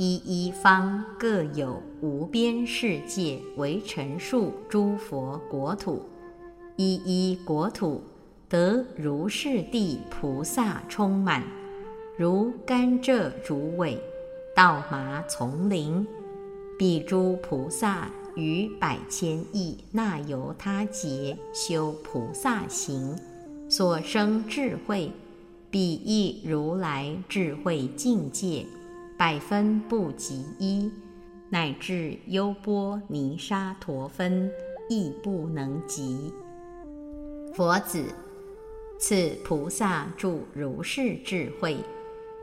[0.00, 6.08] 一一方各有无边世界为陈述诸佛国土。
[6.76, 8.00] 一一国土
[8.48, 11.42] 得如是地菩萨充满，
[12.16, 13.98] 如甘蔗竹苇，
[14.54, 16.06] 稻麻丛林。
[16.78, 23.18] 彼诸菩萨于百千亿那由他劫修菩萨行，
[23.68, 25.10] 所生智慧，
[25.72, 28.64] 彼亦如来智慧境界，
[29.18, 30.88] 百分不及一，
[31.48, 34.48] 乃至优波尼沙陀分
[34.88, 36.32] 亦不能及。
[37.52, 38.04] 佛子，
[38.96, 41.78] 此菩萨住如是智慧，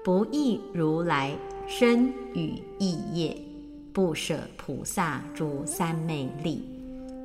[0.04, 1.34] 不异如来
[1.66, 3.38] 身语意业，
[3.94, 6.62] 不舍菩萨诸三昧力，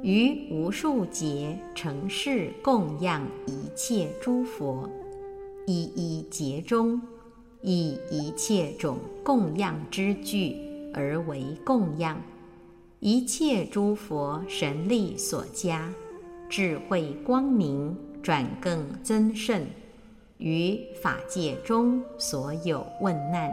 [0.01, 4.89] 于无数劫成事供养一切诸佛，
[5.67, 7.03] 一一劫中，
[7.63, 10.57] 以一切种供养之具
[10.95, 12.21] 而为供养，
[13.01, 15.93] 一切诸佛神力所加。
[16.49, 19.65] 智慧光明转更增盛，
[20.39, 23.53] 于法界中所有问难，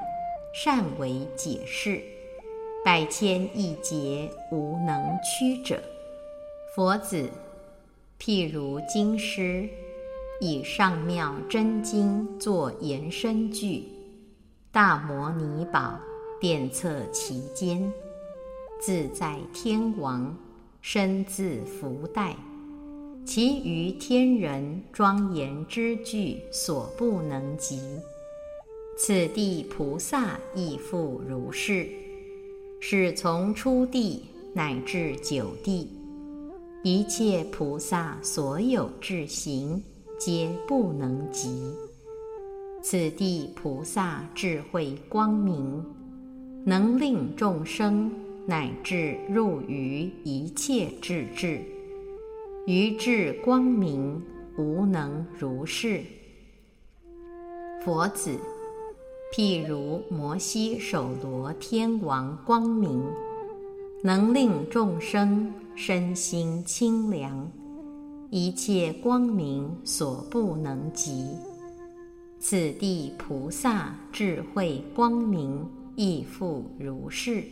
[0.64, 2.02] 善为解释。
[2.84, 5.80] 百千亿劫无能屈者。
[6.74, 7.30] 佛子，
[8.20, 9.68] 譬如经师
[10.40, 13.84] 以上妙真经作延伸句，
[14.78, 16.00] 大摩尼宝
[16.40, 17.92] 殿侧其间，
[18.80, 20.38] 自在天王
[20.82, 22.36] 身自福袋。
[23.26, 27.82] 其余天人庄严之具所不能及，
[28.96, 31.90] 此地菩萨亦复如是。
[32.80, 35.90] 是从初地乃至九地，
[36.84, 39.84] 一切菩萨所有智行，
[40.20, 41.74] 皆不能及。
[42.90, 45.84] 此地菩萨智慧光明，
[46.64, 48.10] 能令众生
[48.46, 51.60] 乃至入于一切智智。
[52.66, 54.24] 于智光明，
[54.58, 56.02] 无能如是。
[57.84, 58.40] 佛子，
[59.36, 63.04] 譬如摩西首罗天王光明，
[64.02, 67.52] 能令众生身心清凉，
[68.30, 71.36] 一切光明所不能及。
[72.40, 77.44] 此地菩萨智慧光明亦复如是，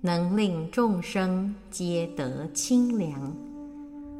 [0.00, 3.34] 能令众生皆得清凉。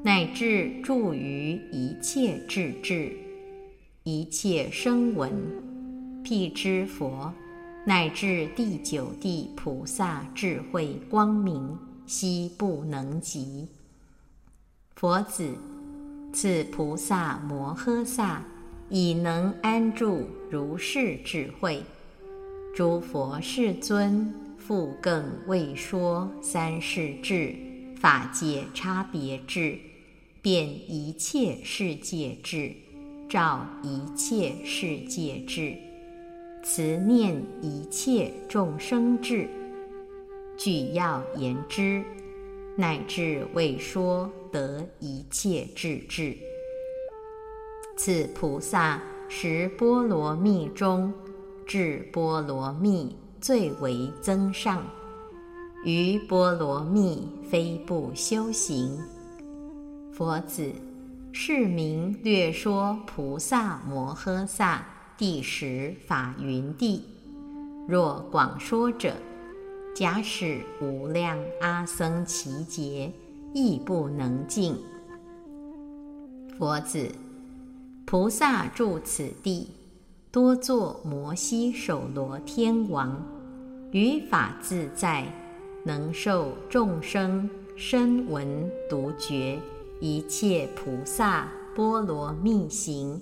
[0.03, 3.13] 乃至住于一切智智，
[4.03, 5.33] 一切声闻，
[6.25, 7.33] 辟支佛，
[7.87, 13.69] 乃至第九地菩萨智慧光明，悉不能及。
[14.97, 15.55] 佛子，
[16.33, 18.43] 此菩萨摩诃萨
[18.91, 21.83] 已能安住如是智慧。
[22.75, 27.55] 诸佛世尊复更未说三世智、
[27.97, 29.79] 法界差别智。
[30.43, 32.73] 遍一切世界智，
[33.29, 35.77] 照一切世界智，
[36.63, 39.47] 慈念一切众生智。
[40.57, 42.03] 具要言之，
[42.77, 46.35] 乃至未说得一切智智。
[48.03, 48.99] 此菩萨
[49.29, 51.13] 十波罗蜜中，
[51.67, 54.83] 智波罗蜜最为增上。
[55.85, 58.99] 于波罗蜜非不修行。
[60.15, 60.73] 佛子，
[61.31, 64.83] 是名略说菩萨摩诃萨
[65.19, 67.05] 第十法云地。
[67.87, 69.13] 若广说者，
[69.95, 73.13] 假使无量阿僧祇劫，
[73.53, 74.75] 亦不能尽。
[76.59, 77.07] 佛子，
[78.11, 79.69] 菩萨住此地，
[80.33, 83.25] 多作摩西首罗天王，
[83.93, 85.33] 于法自在，
[85.85, 89.61] 能受众生身闻独觉。
[90.01, 93.21] 一切菩萨波罗蜜行，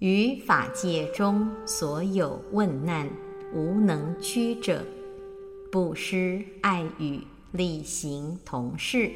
[0.00, 3.08] 于法界中所有问难，
[3.54, 4.84] 无能屈者，
[5.70, 7.20] 布施、爱语、
[7.52, 9.08] 力行、同事，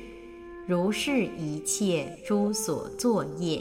[0.68, 3.60] 如是一切诸所作业，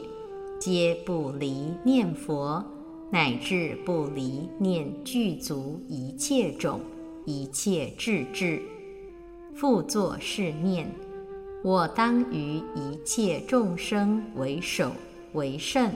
[0.60, 2.62] 皆不离念佛，
[3.10, 6.82] 乃至不离念具足一切种、
[7.26, 8.62] 一切智智，
[9.56, 10.94] 复作是念。
[11.64, 14.92] 我当于一切众生为首
[15.32, 15.90] 为圣，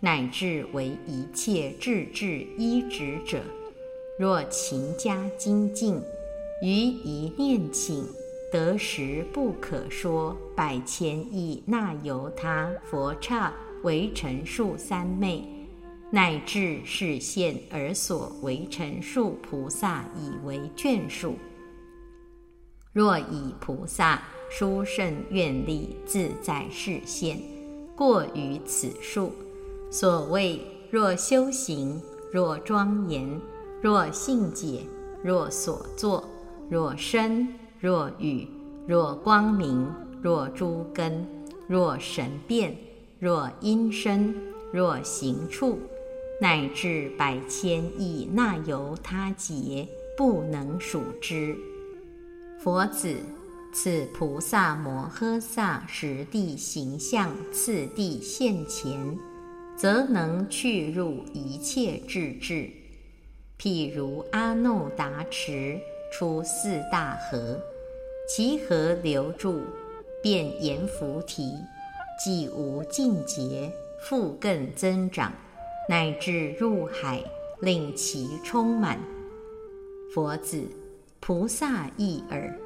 [0.00, 3.40] 乃至为一切智智依止者。
[4.18, 6.00] 若勤加精进，
[6.62, 8.04] 于一念请，
[8.52, 13.52] 得时不可说百千亿那由他佛刹
[13.82, 15.44] 为陈数三昧，
[16.10, 21.36] 乃至是现而所为陈数菩萨以为眷属。
[22.92, 24.20] 若以菩萨
[24.50, 27.38] 殊胜愿力自在示现，
[27.94, 29.32] 过于此数。
[29.90, 30.60] 所谓
[30.90, 32.00] 若修行，
[32.32, 33.40] 若庄严，
[33.80, 34.80] 若信解，
[35.22, 36.28] 若所作，
[36.68, 38.48] 若身，若语，
[38.86, 39.86] 若光明，
[40.20, 41.26] 若诸根，
[41.68, 42.76] 若神变，
[43.20, 44.34] 若音声，
[44.72, 45.78] 若行处，
[46.40, 51.54] 乃至百千亿那由他劫，不能数之。
[52.58, 53.14] 佛子，
[53.74, 59.18] 此菩萨摩诃萨实地形象次第现前，
[59.76, 62.70] 则能去入一切智智。
[63.58, 65.78] 譬如阿耨达池
[66.10, 67.60] 出四大河，
[68.26, 69.60] 其河流注，
[70.22, 71.52] 便言菩提，
[72.22, 75.32] 既无尽竭，复更增长，
[75.88, 77.22] 乃至入海，
[77.60, 78.98] 令其充满。
[80.14, 80.62] 佛子。
[81.22, 82.58] 菩萨意耳，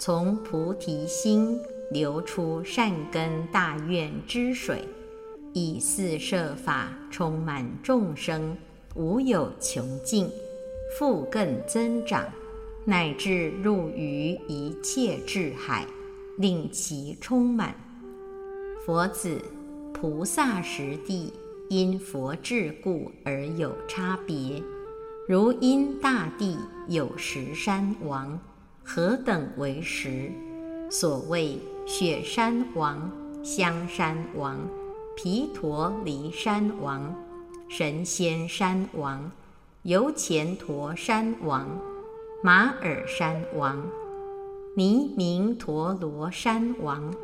[0.00, 4.82] 从菩提心流出善根大愿之水，
[5.52, 8.56] 以四摄法充满众生，
[8.94, 10.26] 无有穷尽，
[10.98, 12.24] 复更增长，
[12.86, 15.86] 乃至入于一切智海，
[16.38, 17.74] 令其充满。
[18.84, 19.40] 佛子，
[19.94, 21.32] 菩萨实地
[21.68, 24.60] 因佛智故而有差别。
[25.28, 26.58] 如因大地
[26.88, 28.36] 有石山王，
[28.82, 30.32] 何等为石？
[30.90, 33.08] 所谓雪山王、
[33.44, 34.58] 香山王、
[35.14, 37.14] 毗陀离山王、
[37.68, 39.30] 神仙山王、
[39.82, 41.68] 油钱陀山王、
[42.42, 43.80] 马尔山王、
[44.74, 47.14] 尼明陀罗山王、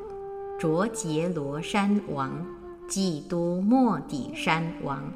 [0.58, 2.44] 卓杰罗山王、
[2.88, 5.08] 基都莫底山王、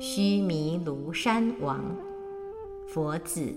[0.00, 1.80] 须弥卢山王。
[2.88, 3.54] 佛子，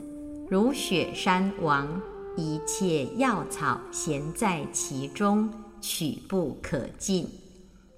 [0.48, 2.00] 如雪山王，
[2.38, 5.50] 一切药草咸在其中，
[5.82, 7.28] 取不可尽。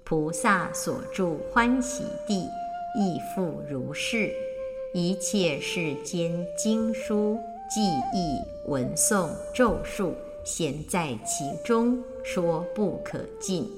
[0.04, 2.48] 菩萨所住欢喜地，
[2.98, 4.32] 亦复如是。
[4.94, 7.38] 一切世间经书、
[7.68, 7.82] 记
[8.14, 10.14] 忆、文诵、咒术，
[10.44, 13.70] 咸在其中，说不可尽。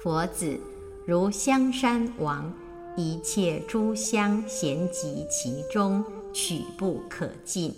[0.00, 0.58] 佛子，
[1.06, 2.52] 如香山王，
[2.96, 6.04] 一切诸香咸集其中。
[6.36, 7.72] 取不可尽，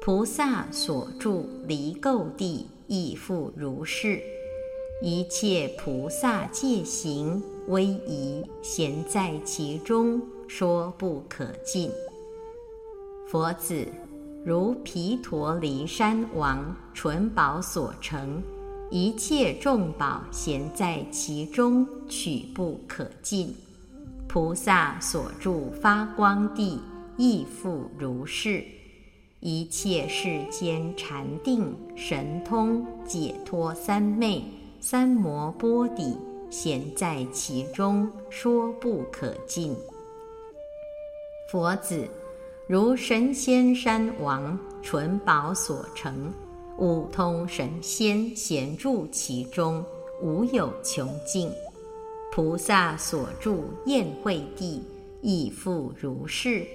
[0.00, 4.22] 菩萨所住离垢地亦复如是。
[5.02, 11.90] 一切菩萨戒行威仪咸在其中，说不可尽。
[13.26, 13.84] 佛子，
[14.44, 18.42] 如毗陀离山王纯宝所成，
[18.90, 23.54] 一切众宝咸在其中，取不可尽。
[24.28, 26.80] 菩萨所住发光地。
[27.16, 28.64] 亦复如是，
[29.38, 34.44] 一切世间禅定、神通、解脱三昧、
[34.80, 36.18] 三摩波底，
[36.50, 39.76] 咸在其中，说不可尽。
[41.52, 42.08] 佛子，
[42.66, 46.32] 如神仙山王纯宝所成，
[46.78, 49.84] 五通神仙咸住其中，
[50.22, 51.50] 无有穷尽。
[52.32, 54.82] 菩萨所住宴会地，
[55.20, 56.66] 亦复如是。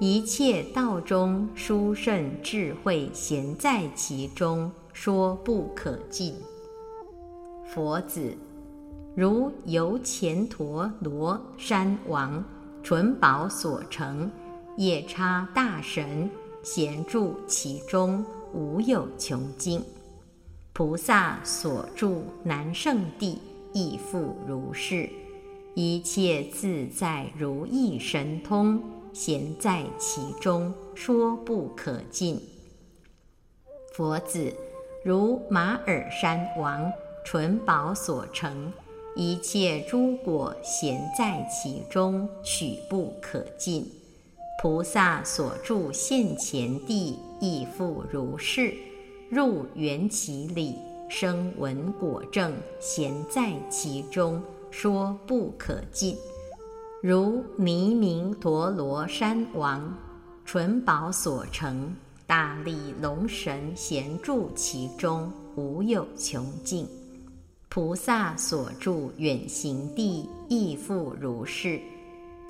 [0.00, 6.34] 一切道中殊胜智慧咸在其中，说不可尽。
[7.72, 8.36] 佛子，
[9.14, 12.44] 如由前陀罗山王
[12.82, 14.28] 纯宝所成，
[14.76, 16.30] 夜叉大神
[16.62, 19.82] 闲住其中，无有穷尽。
[20.72, 23.38] 菩萨所住南圣地
[23.72, 25.10] 亦复如是，
[25.74, 28.82] 一切自在如意神通。
[29.12, 32.40] 闲在其中，说不可尽。
[33.92, 34.54] 佛子，
[35.04, 36.90] 如马尔山王
[37.24, 38.72] 纯宝所成，
[39.16, 43.84] 一切诸果闲在其中，取不可尽。
[44.62, 48.74] 菩萨所住现前地亦复如是。
[49.30, 50.74] 入缘其里，
[51.08, 56.14] 生闻果证，闲在其中，说不可尽。
[57.02, 59.96] 如弥明陀罗山王
[60.44, 61.96] 纯宝所成，
[62.26, 66.86] 大力龙神闲住其中，无有穷尽。
[67.70, 71.80] 菩萨所住远行地亦复如是。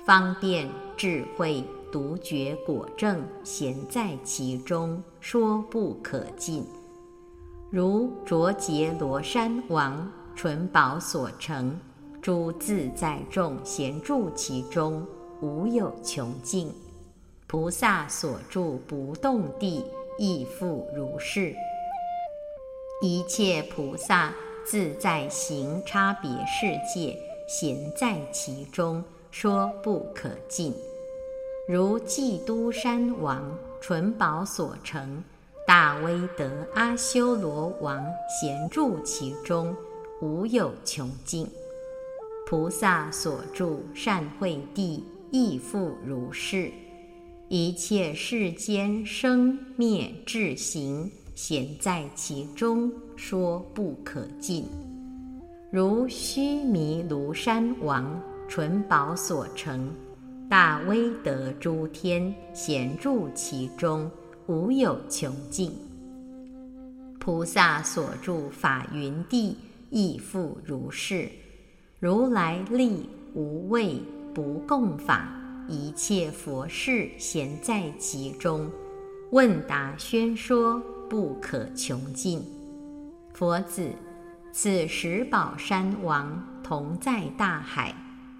[0.05, 6.65] 方便智慧独觉果证闲在其中，说不可尽。
[7.69, 11.77] 如卓杰罗山王纯宝所成，
[12.21, 15.05] 诸自在众闲住其中，
[15.41, 16.71] 无有穷尽。
[17.47, 19.85] 菩萨所住不动地
[20.17, 21.53] 亦复如是。
[23.01, 24.33] 一切菩萨
[24.63, 27.17] 自在行差别世界，
[27.47, 29.03] 闲在其中。
[29.31, 30.75] 说不可尽，
[31.67, 33.43] 如基督山王
[33.79, 35.23] 纯宝所成，
[35.67, 39.75] 大威德阿修罗王闲住其中，
[40.21, 41.47] 无有穷尽。
[42.47, 46.71] 菩萨所住善慧地亦复如是。
[47.47, 54.65] 一切世间生灭智行，闲在其中，说不可尽。
[55.71, 58.19] 如须弥庐山王。
[58.49, 59.89] 纯宝所成，
[60.51, 64.11] 大威德诸天闲住其中，
[64.47, 65.71] 无有穷尽。
[67.21, 69.55] 菩萨所住法云地
[69.89, 71.29] 亦复如是。
[72.01, 74.01] 如来力无畏
[74.33, 75.31] 不共法，
[75.69, 78.69] 一切佛事闲在其中，
[79.31, 82.43] 问答宣说不可穷尽。
[83.33, 83.89] 佛子，
[84.51, 87.95] 此十宝山王同在大海。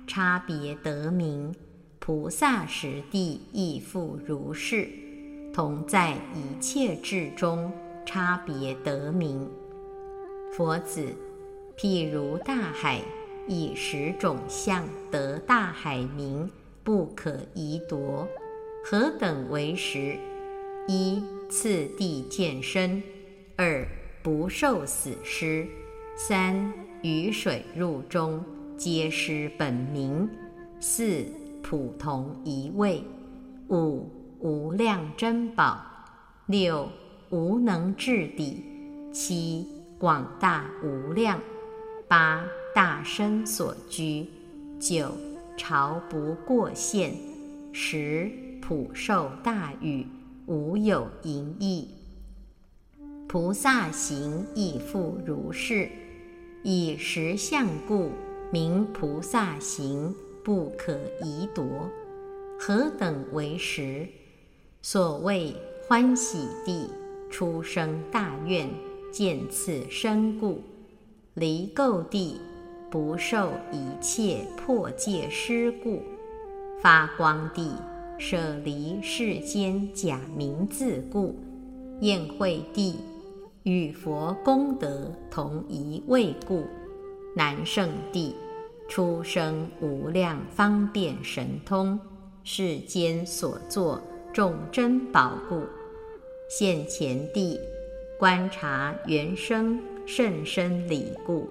[0.08, 1.56] 差别得名，
[2.04, 4.90] 菩萨实地亦复如是，
[5.54, 7.72] 同在一切智中，
[8.08, 9.48] 差别得名。
[10.52, 11.06] 佛子，
[11.78, 13.00] 譬如大海，
[13.48, 16.50] 以十种相得大海名，
[16.84, 18.28] 不可移夺。
[18.84, 20.18] 何等为实？
[20.88, 21.22] 一
[21.52, 23.00] 次第见身；
[23.56, 23.88] 二
[24.24, 25.68] 不受死尸；
[26.16, 26.74] 三
[27.04, 28.44] 雨水入中。
[28.76, 30.28] 皆失本名，
[30.80, 31.24] 四
[31.64, 33.04] 普同一味，
[33.70, 34.10] 五
[34.40, 35.82] 无量珍宝，
[36.48, 36.90] 六
[37.30, 38.64] 无能至底，
[39.14, 41.40] 七广大无量，
[42.08, 42.44] 八
[42.76, 44.28] 大身所居，
[44.80, 45.12] 九
[45.56, 47.14] 朝不过线，
[47.72, 48.32] 十
[48.62, 50.06] 普受大雨，
[50.48, 51.88] 无有淫逸。
[53.28, 55.90] 菩萨行亦复如是，
[56.64, 58.12] 以实相故。
[58.52, 60.14] 名菩萨行。
[60.44, 61.66] 不可移夺，
[62.60, 64.08] 何等为实？
[64.82, 65.56] 所谓
[65.88, 66.90] 欢喜地，
[67.30, 68.68] 出生大愿，
[69.12, 70.56] 见此身故；
[71.36, 72.42] 离垢地，
[72.90, 76.00] 不受一切破戒施故；
[76.82, 77.76] 发光地，
[78.18, 81.36] 舍离世间假名字故；
[82.00, 83.00] 宴会地，
[83.64, 86.64] 与佛功德同一位故。
[87.36, 88.36] 南圣地，
[88.92, 91.98] 出生无量方便神通，
[92.44, 94.02] 世间所作
[94.34, 95.62] 众珍宝故；
[96.50, 97.58] 现前地，
[98.20, 101.48] 观察原生甚深理故；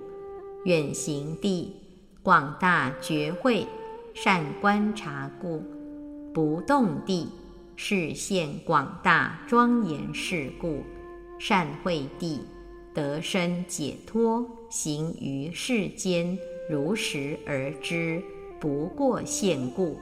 [0.67, 1.75] 远行地，
[2.23, 3.67] 广大觉慧
[4.13, 5.63] 善观察故；
[6.35, 7.27] 不动地，
[7.75, 10.83] 视现广大庄严事故；
[11.39, 12.41] 善慧地。
[12.93, 16.37] 得生解脱，行于世间，
[16.71, 18.23] 如实而知，
[18.61, 19.99] 不过现故。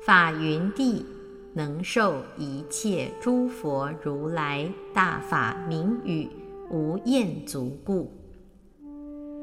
[0.00, 1.04] 法云地
[1.52, 6.26] 能受一切诸佛如来大法名语，
[6.70, 8.10] 无厌足故。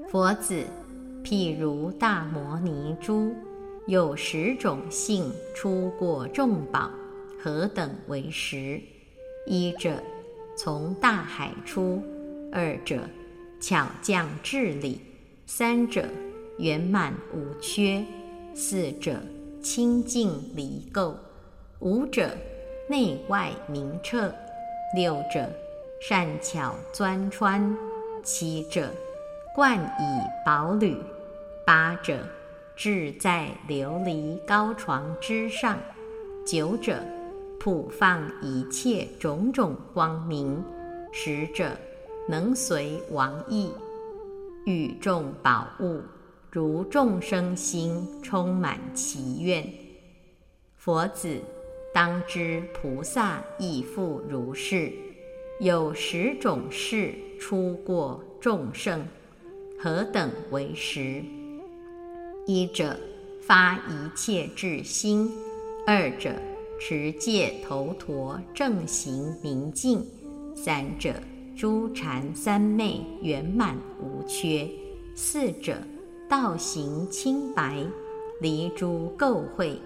[0.09, 0.63] 佛子，
[1.23, 3.31] 譬如大摩尼珠，
[3.85, 6.89] 有十种性出过众宝，
[7.39, 8.81] 何等为实？
[9.45, 10.01] 一者，
[10.57, 12.01] 从大海出。
[12.51, 13.07] 二者
[13.59, 14.99] 巧匠治理，
[15.45, 16.03] 三者
[16.59, 18.05] 圆满无缺，
[18.53, 19.15] 四者
[19.63, 21.15] 清净离垢，
[21.79, 22.29] 五者
[22.89, 24.31] 内外明澈，
[24.93, 25.49] 六者
[26.01, 27.75] 善巧钻穿，
[28.23, 28.91] 七者
[29.55, 30.97] 冠以宝履，
[31.65, 32.19] 八者
[32.75, 35.77] 置在琉璃高床之上，
[36.45, 37.01] 九者
[37.59, 40.63] 普放一切种种光明，
[41.11, 41.71] 十者。
[42.27, 43.71] 能随王意，
[44.67, 45.99] 与众宝物，
[46.51, 49.63] 如众生心充满祈愿。
[50.75, 51.37] 佛子，
[51.93, 54.91] 当知菩萨亦复如是，
[55.59, 59.05] 有十种事出过众生，
[59.79, 61.23] 何等为实？
[62.47, 62.99] 一者
[63.41, 65.31] 发一切智心，
[65.85, 66.33] 二者
[66.79, 70.03] 持戒头陀正行明镜，
[70.55, 71.13] 三者。
[71.55, 74.65] 诸禅三昧圆满无缺；
[75.13, 75.77] 四者
[76.29, 77.83] 道行清白，
[78.39, 79.77] 离诸垢秽；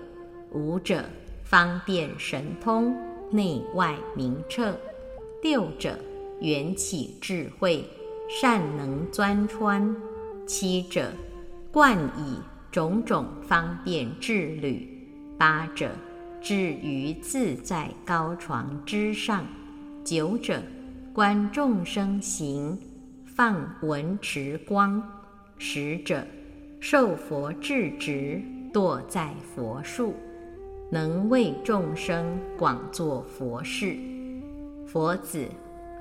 [0.51, 1.05] 五者
[1.45, 2.93] 方便神通，
[3.31, 4.73] 内外明彻；
[5.41, 5.97] 六者
[6.41, 7.89] 缘起智慧，
[8.29, 9.95] 善能钻穿；
[10.45, 11.13] 七者
[11.71, 12.37] 贯以
[12.69, 14.85] 种种方便智旅；
[15.37, 15.91] 八者
[16.41, 19.45] 至于自在高床之上；
[20.03, 20.61] 九者
[21.13, 22.77] 观众生行，
[23.23, 25.01] 放闻持光；
[25.58, 26.26] 使者
[26.80, 28.41] 受佛智职，
[28.74, 30.14] 堕在佛树，
[30.91, 33.95] 能为众生广作佛事。
[34.86, 35.45] 佛子，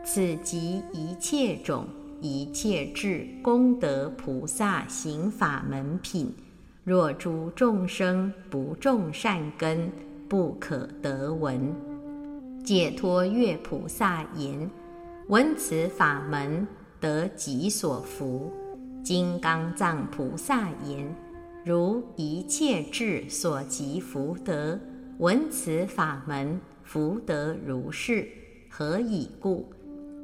[0.05, 1.87] 此即一切种
[2.21, 6.35] 一切智功德菩萨行法门品。
[6.85, 9.89] 若诸众生不种善根，
[10.29, 11.73] 不可得闻。
[12.65, 14.69] 解脱月菩萨言：
[15.29, 16.67] 闻此法门，
[17.01, 18.53] 得己所福。
[19.03, 21.13] 金刚藏菩萨言：
[21.65, 24.79] 如一切智所及福德，
[25.19, 28.29] 闻此法门，福德如是。
[28.71, 29.67] 何以故？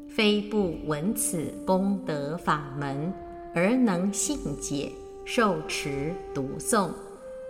[0.09, 3.13] 非不闻此功德法门，
[3.53, 4.93] 而能信解。
[5.25, 6.89] 受持读诵，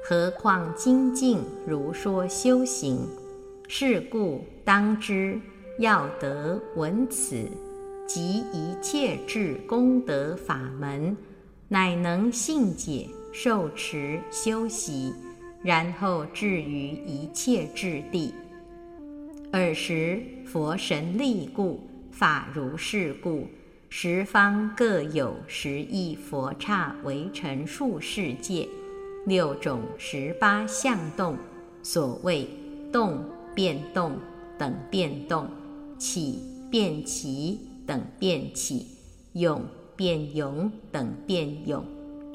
[0.09, 3.07] 何况精进如说修行？
[3.69, 5.39] 是故当知
[5.79, 7.47] 要得闻此
[8.09, 11.15] 及一切智功德法门，
[11.69, 15.13] 乃能信解受持修习，
[15.63, 18.33] 然后至于一切智地。
[19.53, 21.79] 尔时佛神力故，
[22.11, 23.47] 法如是故。
[23.91, 28.69] 十方各有十亿佛刹围成数世界，
[29.27, 31.37] 六种十八相动，
[31.83, 32.49] 所谓
[32.93, 33.23] 动
[33.55, 34.19] 变动
[34.59, 35.47] 等变动，
[35.99, 37.59] 起变起
[37.89, 38.87] 等变起，
[39.33, 39.65] 勇
[39.97, 41.83] 变勇等变勇，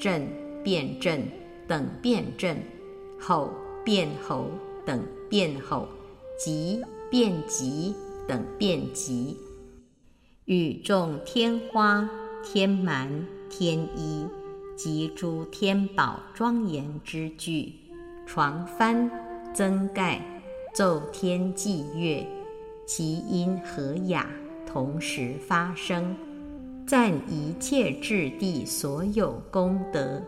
[0.00, 0.26] 震
[0.64, 1.22] 变震
[1.68, 2.58] 等变震，
[3.20, 3.50] 吼
[3.84, 4.50] 变吼
[4.84, 5.00] 等
[5.30, 5.86] 变吼，
[6.36, 7.94] 急变急
[8.26, 9.36] 等变急。
[10.46, 12.10] 与众天花、
[12.42, 14.26] 天蛮、天衣
[14.76, 17.74] 及诸天宝庄严之具，
[18.26, 19.08] 床幡、
[19.54, 20.20] 增盖、
[20.74, 22.26] 奏天祭乐，
[22.84, 24.28] 其音和雅，
[24.74, 26.16] 同时发生，
[26.84, 30.20] 赞一切智地所有功德。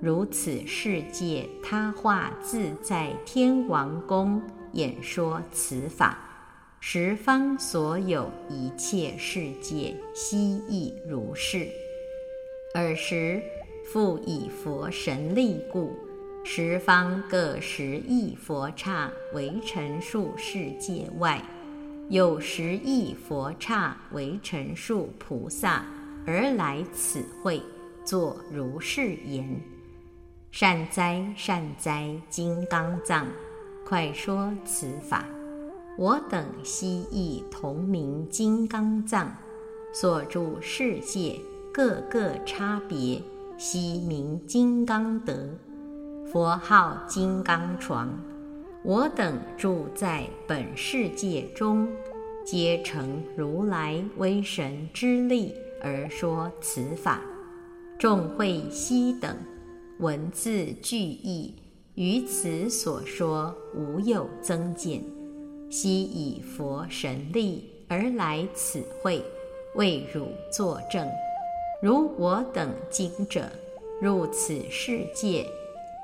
[0.00, 4.42] 如此世界，他化自在天王宫，
[4.72, 6.18] 演说此法。
[6.80, 11.68] 十方所有一切世界悉亦如是。
[12.74, 13.40] 尔时
[13.92, 15.92] 复以佛神力故，
[16.42, 21.40] 十方各十亿佛刹围成数世界外，
[22.10, 25.84] 有十亿佛刹为成数菩萨
[26.26, 27.62] 而来此会，
[28.04, 29.60] 作如是言：
[30.50, 33.28] 善哉善哉，金刚藏，
[33.86, 35.24] 快说此法。
[35.96, 39.32] 我等悉亦同名金刚藏，
[39.94, 41.40] 所住世界
[41.72, 43.22] 各个差别，
[43.56, 45.48] 悉名金刚德。
[46.32, 48.18] 佛号金刚床。
[48.82, 51.86] 我等住在本世界中，
[52.46, 57.20] 皆成如来威神之力而说此法。
[57.98, 59.36] 众会悉等
[59.98, 61.54] 文字句意，
[61.94, 65.04] 于此所说无有增减。
[65.68, 69.22] 悉以佛神力而来此会，
[69.74, 71.06] 为汝作证。
[71.82, 73.44] 如我等今者
[74.00, 75.46] 入此世界，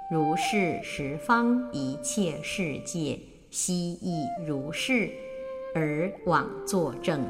[0.09, 3.19] 如是十方一切世界，
[3.51, 5.11] 悉亦如是，
[5.75, 7.25] 而往作证。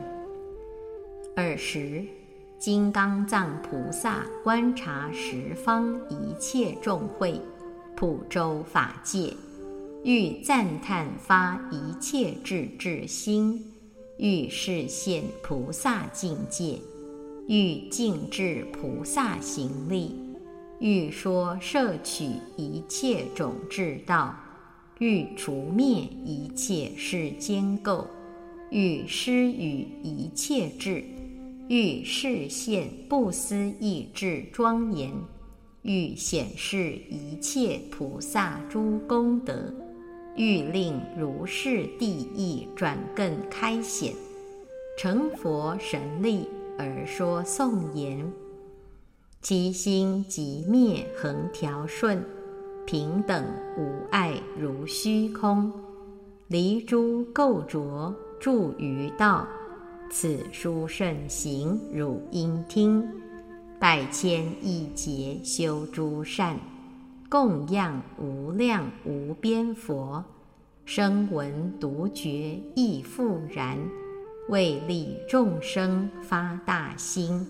[1.36, 2.04] 尔时，
[2.58, 7.40] 金刚藏菩萨观察十方一切众会，
[7.96, 9.32] 普周法界。
[10.04, 13.72] 欲赞叹发一切智智心，
[14.18, 16.78] 欲示现菩萨境界，
[17.48, 20.14] 欲静智菩萨行力，
[20.78, 24.34] 欲说摄取一切种智道，
[24.98, 28.04] 欲除灭一切世间垢，
[28.70, 31.02] 欲施与一切智，
[31.68, 35.10] 欲示现不思议智庄严，
[35.80, 39.72] 欲显示一切菩萨诸功德。
[40.36, 44.12] 欲令如是地义转更开显，
[44.98, 46.46] 成佛神力
[46.78, 48.30] 而说颂言：
[49.48, 52.20] 其心即灭，恒调顺，
[52.84, 53.44] 平等
[53.78, 55.72] 无碍，如虚空，
[56.48, 59.46] 离诸垢浊，住于道，
[60.10, 63.08] 此书甚行，汝应听。
[63.78, 66.58] 百千亿劫修诸善，
[67.28, 70.24] 供养无量无边佛。
[70.84, 73.78] 声闻独觉亦复然，
[74.48, 77.46] 为利众生发大心，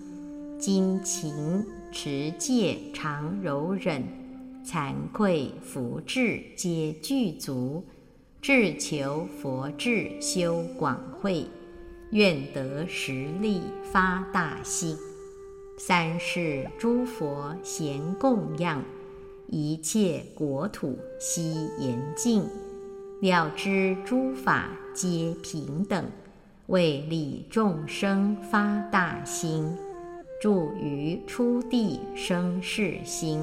[0.59, 1.65] 精勤
[1.99, 4.03] 持戒常柔忍，
[4.63, 7.83] 惭愧福智皆具足，
[8.39, 11.47] 志求佛智修广慧，
[12.11, 14.95] 愿得实力发大心。
[15.79, 18.79] 三世诸佛咸供养，
[19.47, 22.45] 一切国土悉严净，
[23.21, 26.05] 了知诸法皆平等，
[26.67, 29.75] 为利众生发大心，
[30.39, 33.41] 住于初地生世心，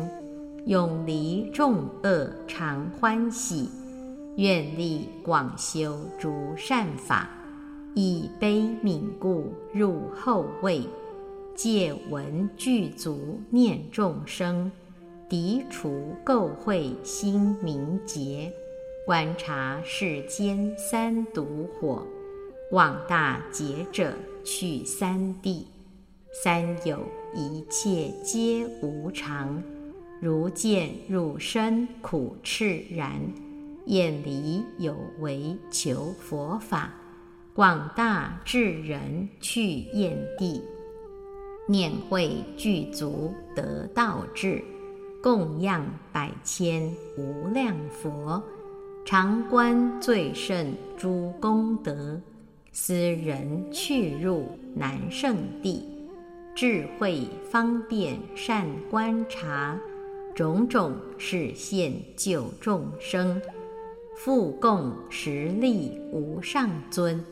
[0.66, 3.68] 永离众恶常欢喜，
[4.36, 7.28] 愿力广修诸善法，
[7.94, 10.82] 以悲悯故入后位。
[11.56, 14.70] 借闻具足念众生，
[15.28, 18.52] 涤除垢秽心明洁，
[19.04, 22.06] 观察世间三毒火，
[22.70, 24.12] 往大劫者
[24.44, 25.66] 去三地。
[26.42, 26.98] 三有
[27.32, 29.62] 一切皆无常，
[30.20, 33.12] 如见入身苦炽然，
[33.86, 36.92] 厌离有为求佛法，
[37.54, 40.60] 广大智人去厌地。
[41.68, 44.60] 念会具足得道智，
[45.22, 48.42] 供养百千无量佛，
[49.04, 52.20] 常观最胜诸功德，
[52.72, 55.84] 斯人去入难胜地，
[56.54, 59.76] 智慧方便善观察，
[60.36, 63.42] 种种示现救众生，
[64.16, 67.24] 复供实力无上尊，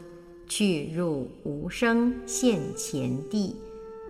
[0.48, 3.54] 去入无生现前地。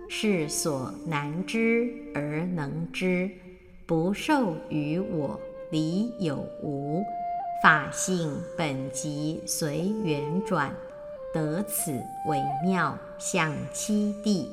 [0.09, 3.29] 世所难知而能知，
[3.85, 5.39] 不受于我
[5.69, 7.03] 理有无，
[7.63, 10.73] 法性本即随缘转，
[11.31, 11.91] 得此
[12.27, 14.49] 微妙相七地，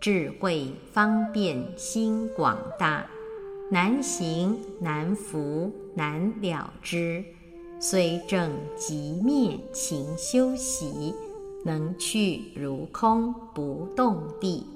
[0.00, 3.06] 智慧方便心广大，
[3.70, 7.24] 难行难伏难了之，
[7.80, 11.14] 虽正即灭勤修习，
[11.64, 14.66] 能去如空不动地。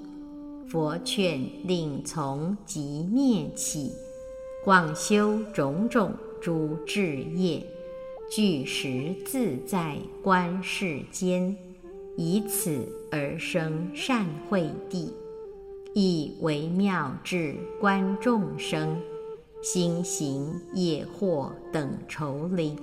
[0.67, 3.91] 佛劝令从即灭起，
[4.63, 7.65] 广修种种诸智业，
[8.29, 11.55] 具实自在观世间，
[12.23, 15.11] 以此而生善慧地，
[15.95, 18.95] 以微妙智观众生，
[19.63, 22.77] 心行业惑等愁灵，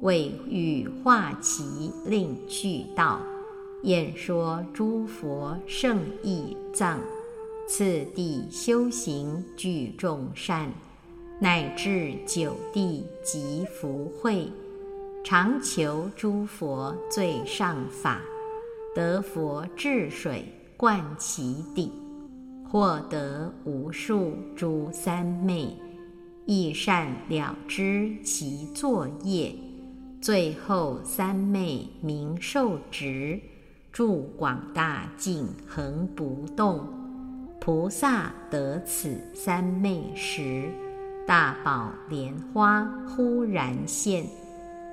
[0.00, 3.20] 为欲化其令去道。
[3.82, 6.98] 演说诸佛圣义藏，
[7.68, 10.72] 次第修行具众善，
[11.38, 14.50] 乃至九地及福慧，
[15.22, 18.22] 常求诸佛最上法，
[18.94, 20.44] 得佛治水
[20.76, 21.90] 灌其顶，
[22.68, 25.74] 获得无数诸三昧，
[26.44, 29.54] 亦善了知其作业，
[30.20, 33.40] 最后三昧名受持。
[33.90, 36.86] 住广大境恒不动，
[37.60, 40.70] 菩萨得此三昧时，
[41.26, 44.26] 大宝莲花忽然现，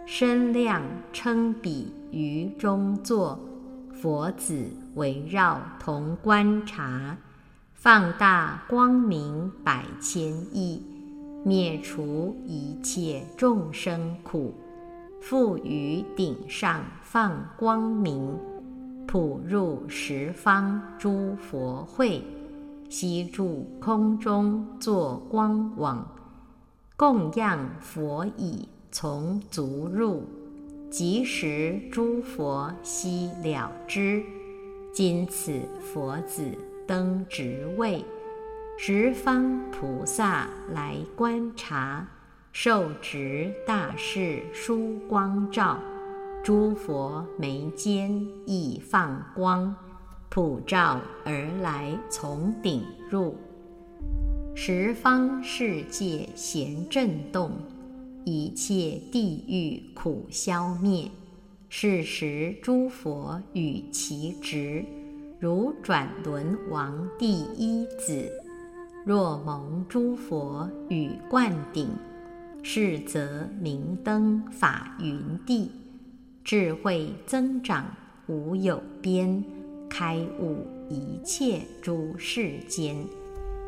[0.05, 0.81] 身量
[1.13, 3.39] 称比于中坐，
[4.01, 7.17] 佛子围绕同观察，
[7.73, 10.81] 放大光明百千亿，
[11.43, 14.53] 灭除一切众生苦，
[15.19, 18.33] 复于顶上放光明。
[19.05, 22.23] 普入十方诸佛会，
[22.89, 26.07] 悉住空中作光网，
[26.95, 30.23] 供养佛已从足入，
[30.89, 34.23] 即时诸佛悉了之。
[34.91, 36.43] 今此佛子
[36.87, 38.03] 登职位，
[38.77, 42.07] 十方菩萨来观察，
[42.51, 45.79] 受持大士殊光照。
[46.43, 49.75] 诸佛眉间亦放光，
[50.29, 53.37] 普照而来，从顶入，
[54.55, 57.51] 十方世界咸震动，
[58.25, 61.09] 一切地狱苦消灭。
[61.69, 64.83] 是时诸佛与其职，
[65.39, 68.31] 如转轮王第一子。
[69.05, 71.89] 若蒙诸佛与灌顶，
[72.63, 75.71] 是则明灯法云地。
[76.43, 77.85] 智慧增长，
[78.27, 79.43] 无有边，
[79.87, 82.97] 开悟一切诸世间，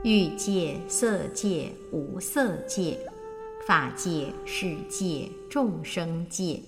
[0.04, 2.98] 欲界、色界、无色界、
[3.68, 6.60] 法界、世界、众生界，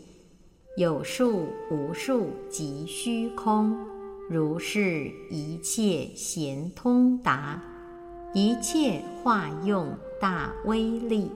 [0.77, 3.75] 有数无数及虚空，
[4.29, 7.59] 如是一切贤通达，
[8.33, 11.31] 一切化用大威力。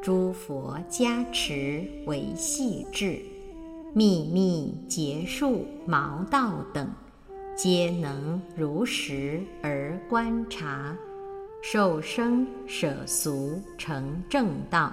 [0.00, 3.20] 诸佛加持为细致，
[3.92, 6.88] 秘密结束毛道等，
[7.56, 10.96] 皆能如实而观察，
[11.64, 14.92] 受生舍俗成正道，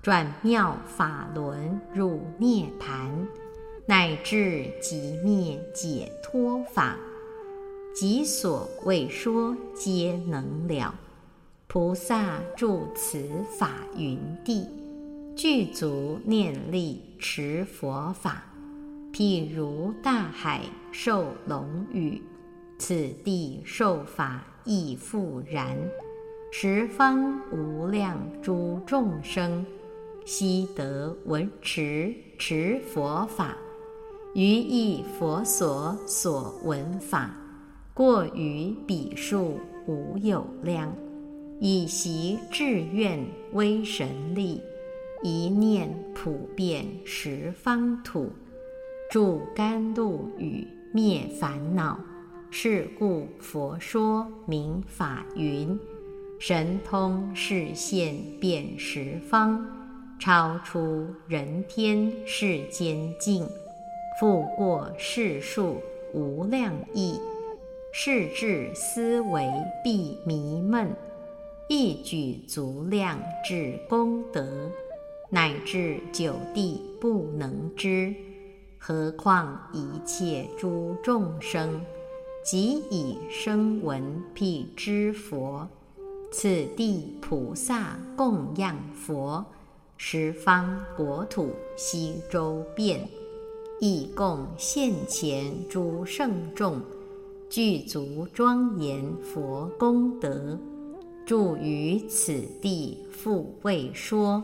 [0.00, 3.10] 转妙法轮入涅盘，
[3.84, 6.96] 乃至即灭解脱法，
[7.92, 10.94] 即所未说皆能了。
[11.66, 13.28] 菩萨住此
[13.58, 14.68] 法云地，
[15.36, 18.44] 具足念力持佛法，
[19.12, 22.22] 譬如大海受龙雨，
[22.78, 22.94] 此
[23.24, 25.74] 地受法亦复然。
[26.50, 29.64] 十方无量诸众生，
[30.26, 33.56] 悉得闻持持佛法，
[34.34, 37.34] 于意佛所所闻法，
[37.94, 40.94] 过于彼数无有量。
[41.60, 43.18] 以习志愿
[43.54, 44.60] 威神力，
[45.22, 48.30] 一念普遍十方土，
[49.10, 51.98] 助甘露雨灭烦恼。
[52.50, 55.78] 是故佛说明法云：
[56.38, 59.64] 神通示现遍十方，
[60.18, 63.46] 超出人天世间境，
[64.18, 65.76] 复过世数
[66.14, 67.20] 无量亿。
[67.92, 69.46] 世智思维
[69.84, 70.90] 必迷闷。
[71.68, 74.70] 一举足量至功德，
[75.28, 78.14] 乃至九地不能知，
[78.78, 81.78] 何况一切诸众生，
[82.50, 85.68] 即以声闻辟支佛，
[86.32, 89.44] 此地菩萨供养佛，
[89.98, 93.06] 十方国土悉周遍，
[93.80, 96.80] 亦供现前诸圣众，
[97.50, 100.58] 具足庄严佛功德。
[101.26, 102.32] 住于此
[102.62, 104.42] 地，复未说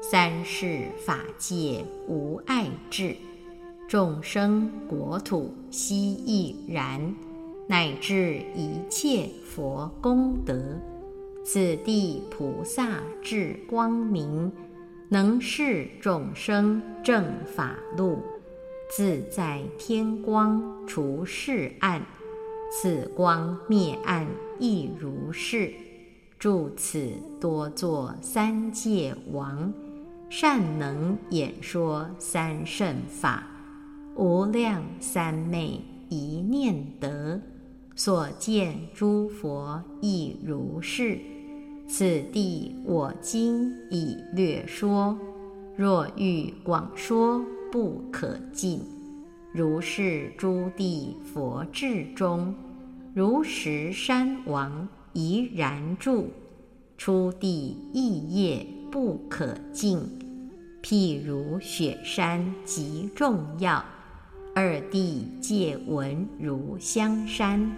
[0.00, 3.16] 三世法界无碍智，
[3.88, 7.12] 众生国土悉亦然，
[7.70, 10.60] 乃至一切佛功德。
[11.44, 14.50] 此地菩萨智光明，
[15.08, 18.18] 能示众生正法路，
[18.90, 22.04] 自在天光除世暗，
[22.72, 24.26] 此光灭暗
[24.58, 25.72] 亦如是。
[26.40, 27.08] 住此
[27.40, 29.72] 多作三界王，
[30.28, 33.46] 善能演说三圣法，
[34.16, 37.40] 无量三昧一念得，
[38.02, 41.18] 所见诸佛亦如是。
[41.86, 45.18] 此地我今已略说，
[45.76, 48.80] 若欲广说不可尽。
[49.52, 52.54] 如是诸地佛智中，
[53.12, 54.88] 如石山王。
[55.12, 56.28] 怡然住，
[56.96, 59.98] 初地异业不可尽。
[60.82, 63.84] 譬如雪山极重要，
[64.54, 67.70] 二地界闻如香山，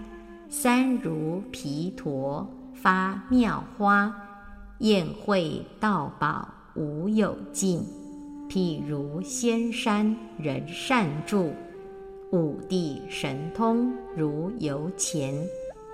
[0.55, 4.15] 三如毗陀发妙花，
[4.81, 7.83] 宴会道宝无有尽。
[8.51, 11.55] 譬如仙山人善住，
[12.33, 15.35] 五地神通如游钱。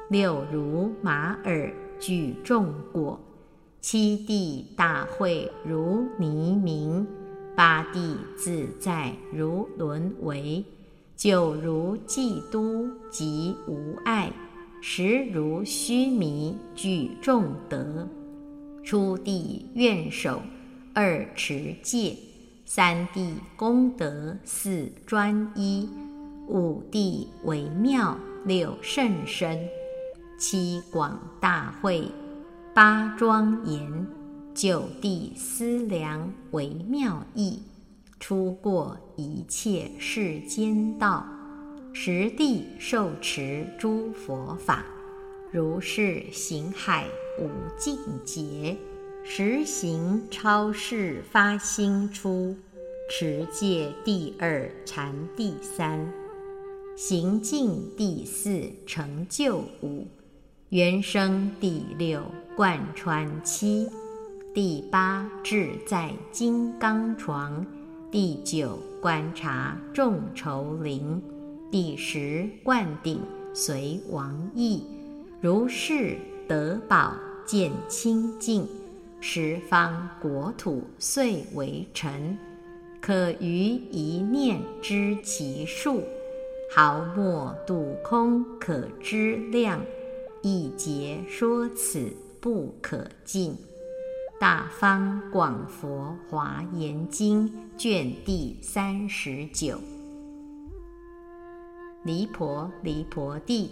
[0.08, 3.20] 六如马耳具众果，
[3.80, 7.06] 七地大会如泥明，
[7.54, 10.64] 八地自在如轮为，
[11.14, 14.32] 九如嫉都即无碍，
[14.80, 18.08] 十如须弥具众德。
[18.84, 20.40] 初地愿守
[20.94, 22.16] 二持戒，
[22.64, 25.88] 三地功德四专一，
[26.46, 29.58] 五地为妙六甚深。
[30.38, 32.08] 七广大会，
[32.72, 34.06] 八庄严，
[34.54, 37.60] 九地思量为妙意，
[38.20, 41.26] 出过一切世间道，
[41.92, 44.84] 十地受持诸佛法，
[45.50, 47.06] 如是行海
[47.40, 48.76] 无尽劫，
[49.24, 52.56] 实行超世发心出，
[53.10, 56.12] 持戒第二禅第三，
[56.96, 60.06] 行进第四成就五。
[60.68, 62.22] 原生第六
[62.54, 63.88] 贯穿七，
[64.54, 67.66] 第八志在金刚床，
[68.12, 71.22] 第九观察众愁灵，
[71.70, 73.20] 第十灌顶
[73.52, 74.82] 随王意，
[75.38, 76.16] 如是
[76.48, 77.14] 得宝
[77.44, 78.66] 见清净，
[79.20, 82.38] 十方国土遂为尘。
[83.02, 86.02] 可于一念知其数，
[86.74, 89.78] 毫末度空可知量。
[90.40, 93.54] 一节说此不可尽。
[94.40, 99.78] 大方广佛华严经卷第三十九。
[102.04, 103.70] 离婆离婆地，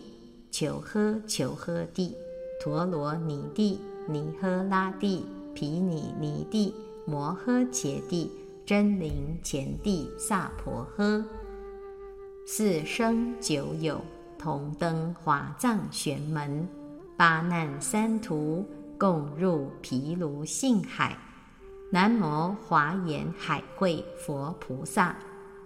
[0.50, 2.16] 求诃求诃地，
[2.60, 5.24] 陀罗尼地，尼诃拉地，
[5.54, 6.74] 毗尼尼地，
[7.06, 8.30] 摩诃伽地，
[8.64, 11.24] 真灵前地萨婆诃。
[12.46, 14.00] 四生九有，
[14.38, 16.68] 同登华藏玄门，
[17.16, 18.64] 八难三途。
[18.98, 21.18] 共入毗卢性海，
[21.90, 25.14] 南无华严海会佛菩萨，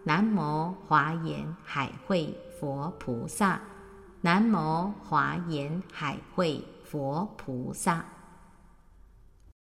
[0.02, 3.58] 南无华严海会佛菩萨，
[4.20, 8.04] 南无华严海会佛菩萨。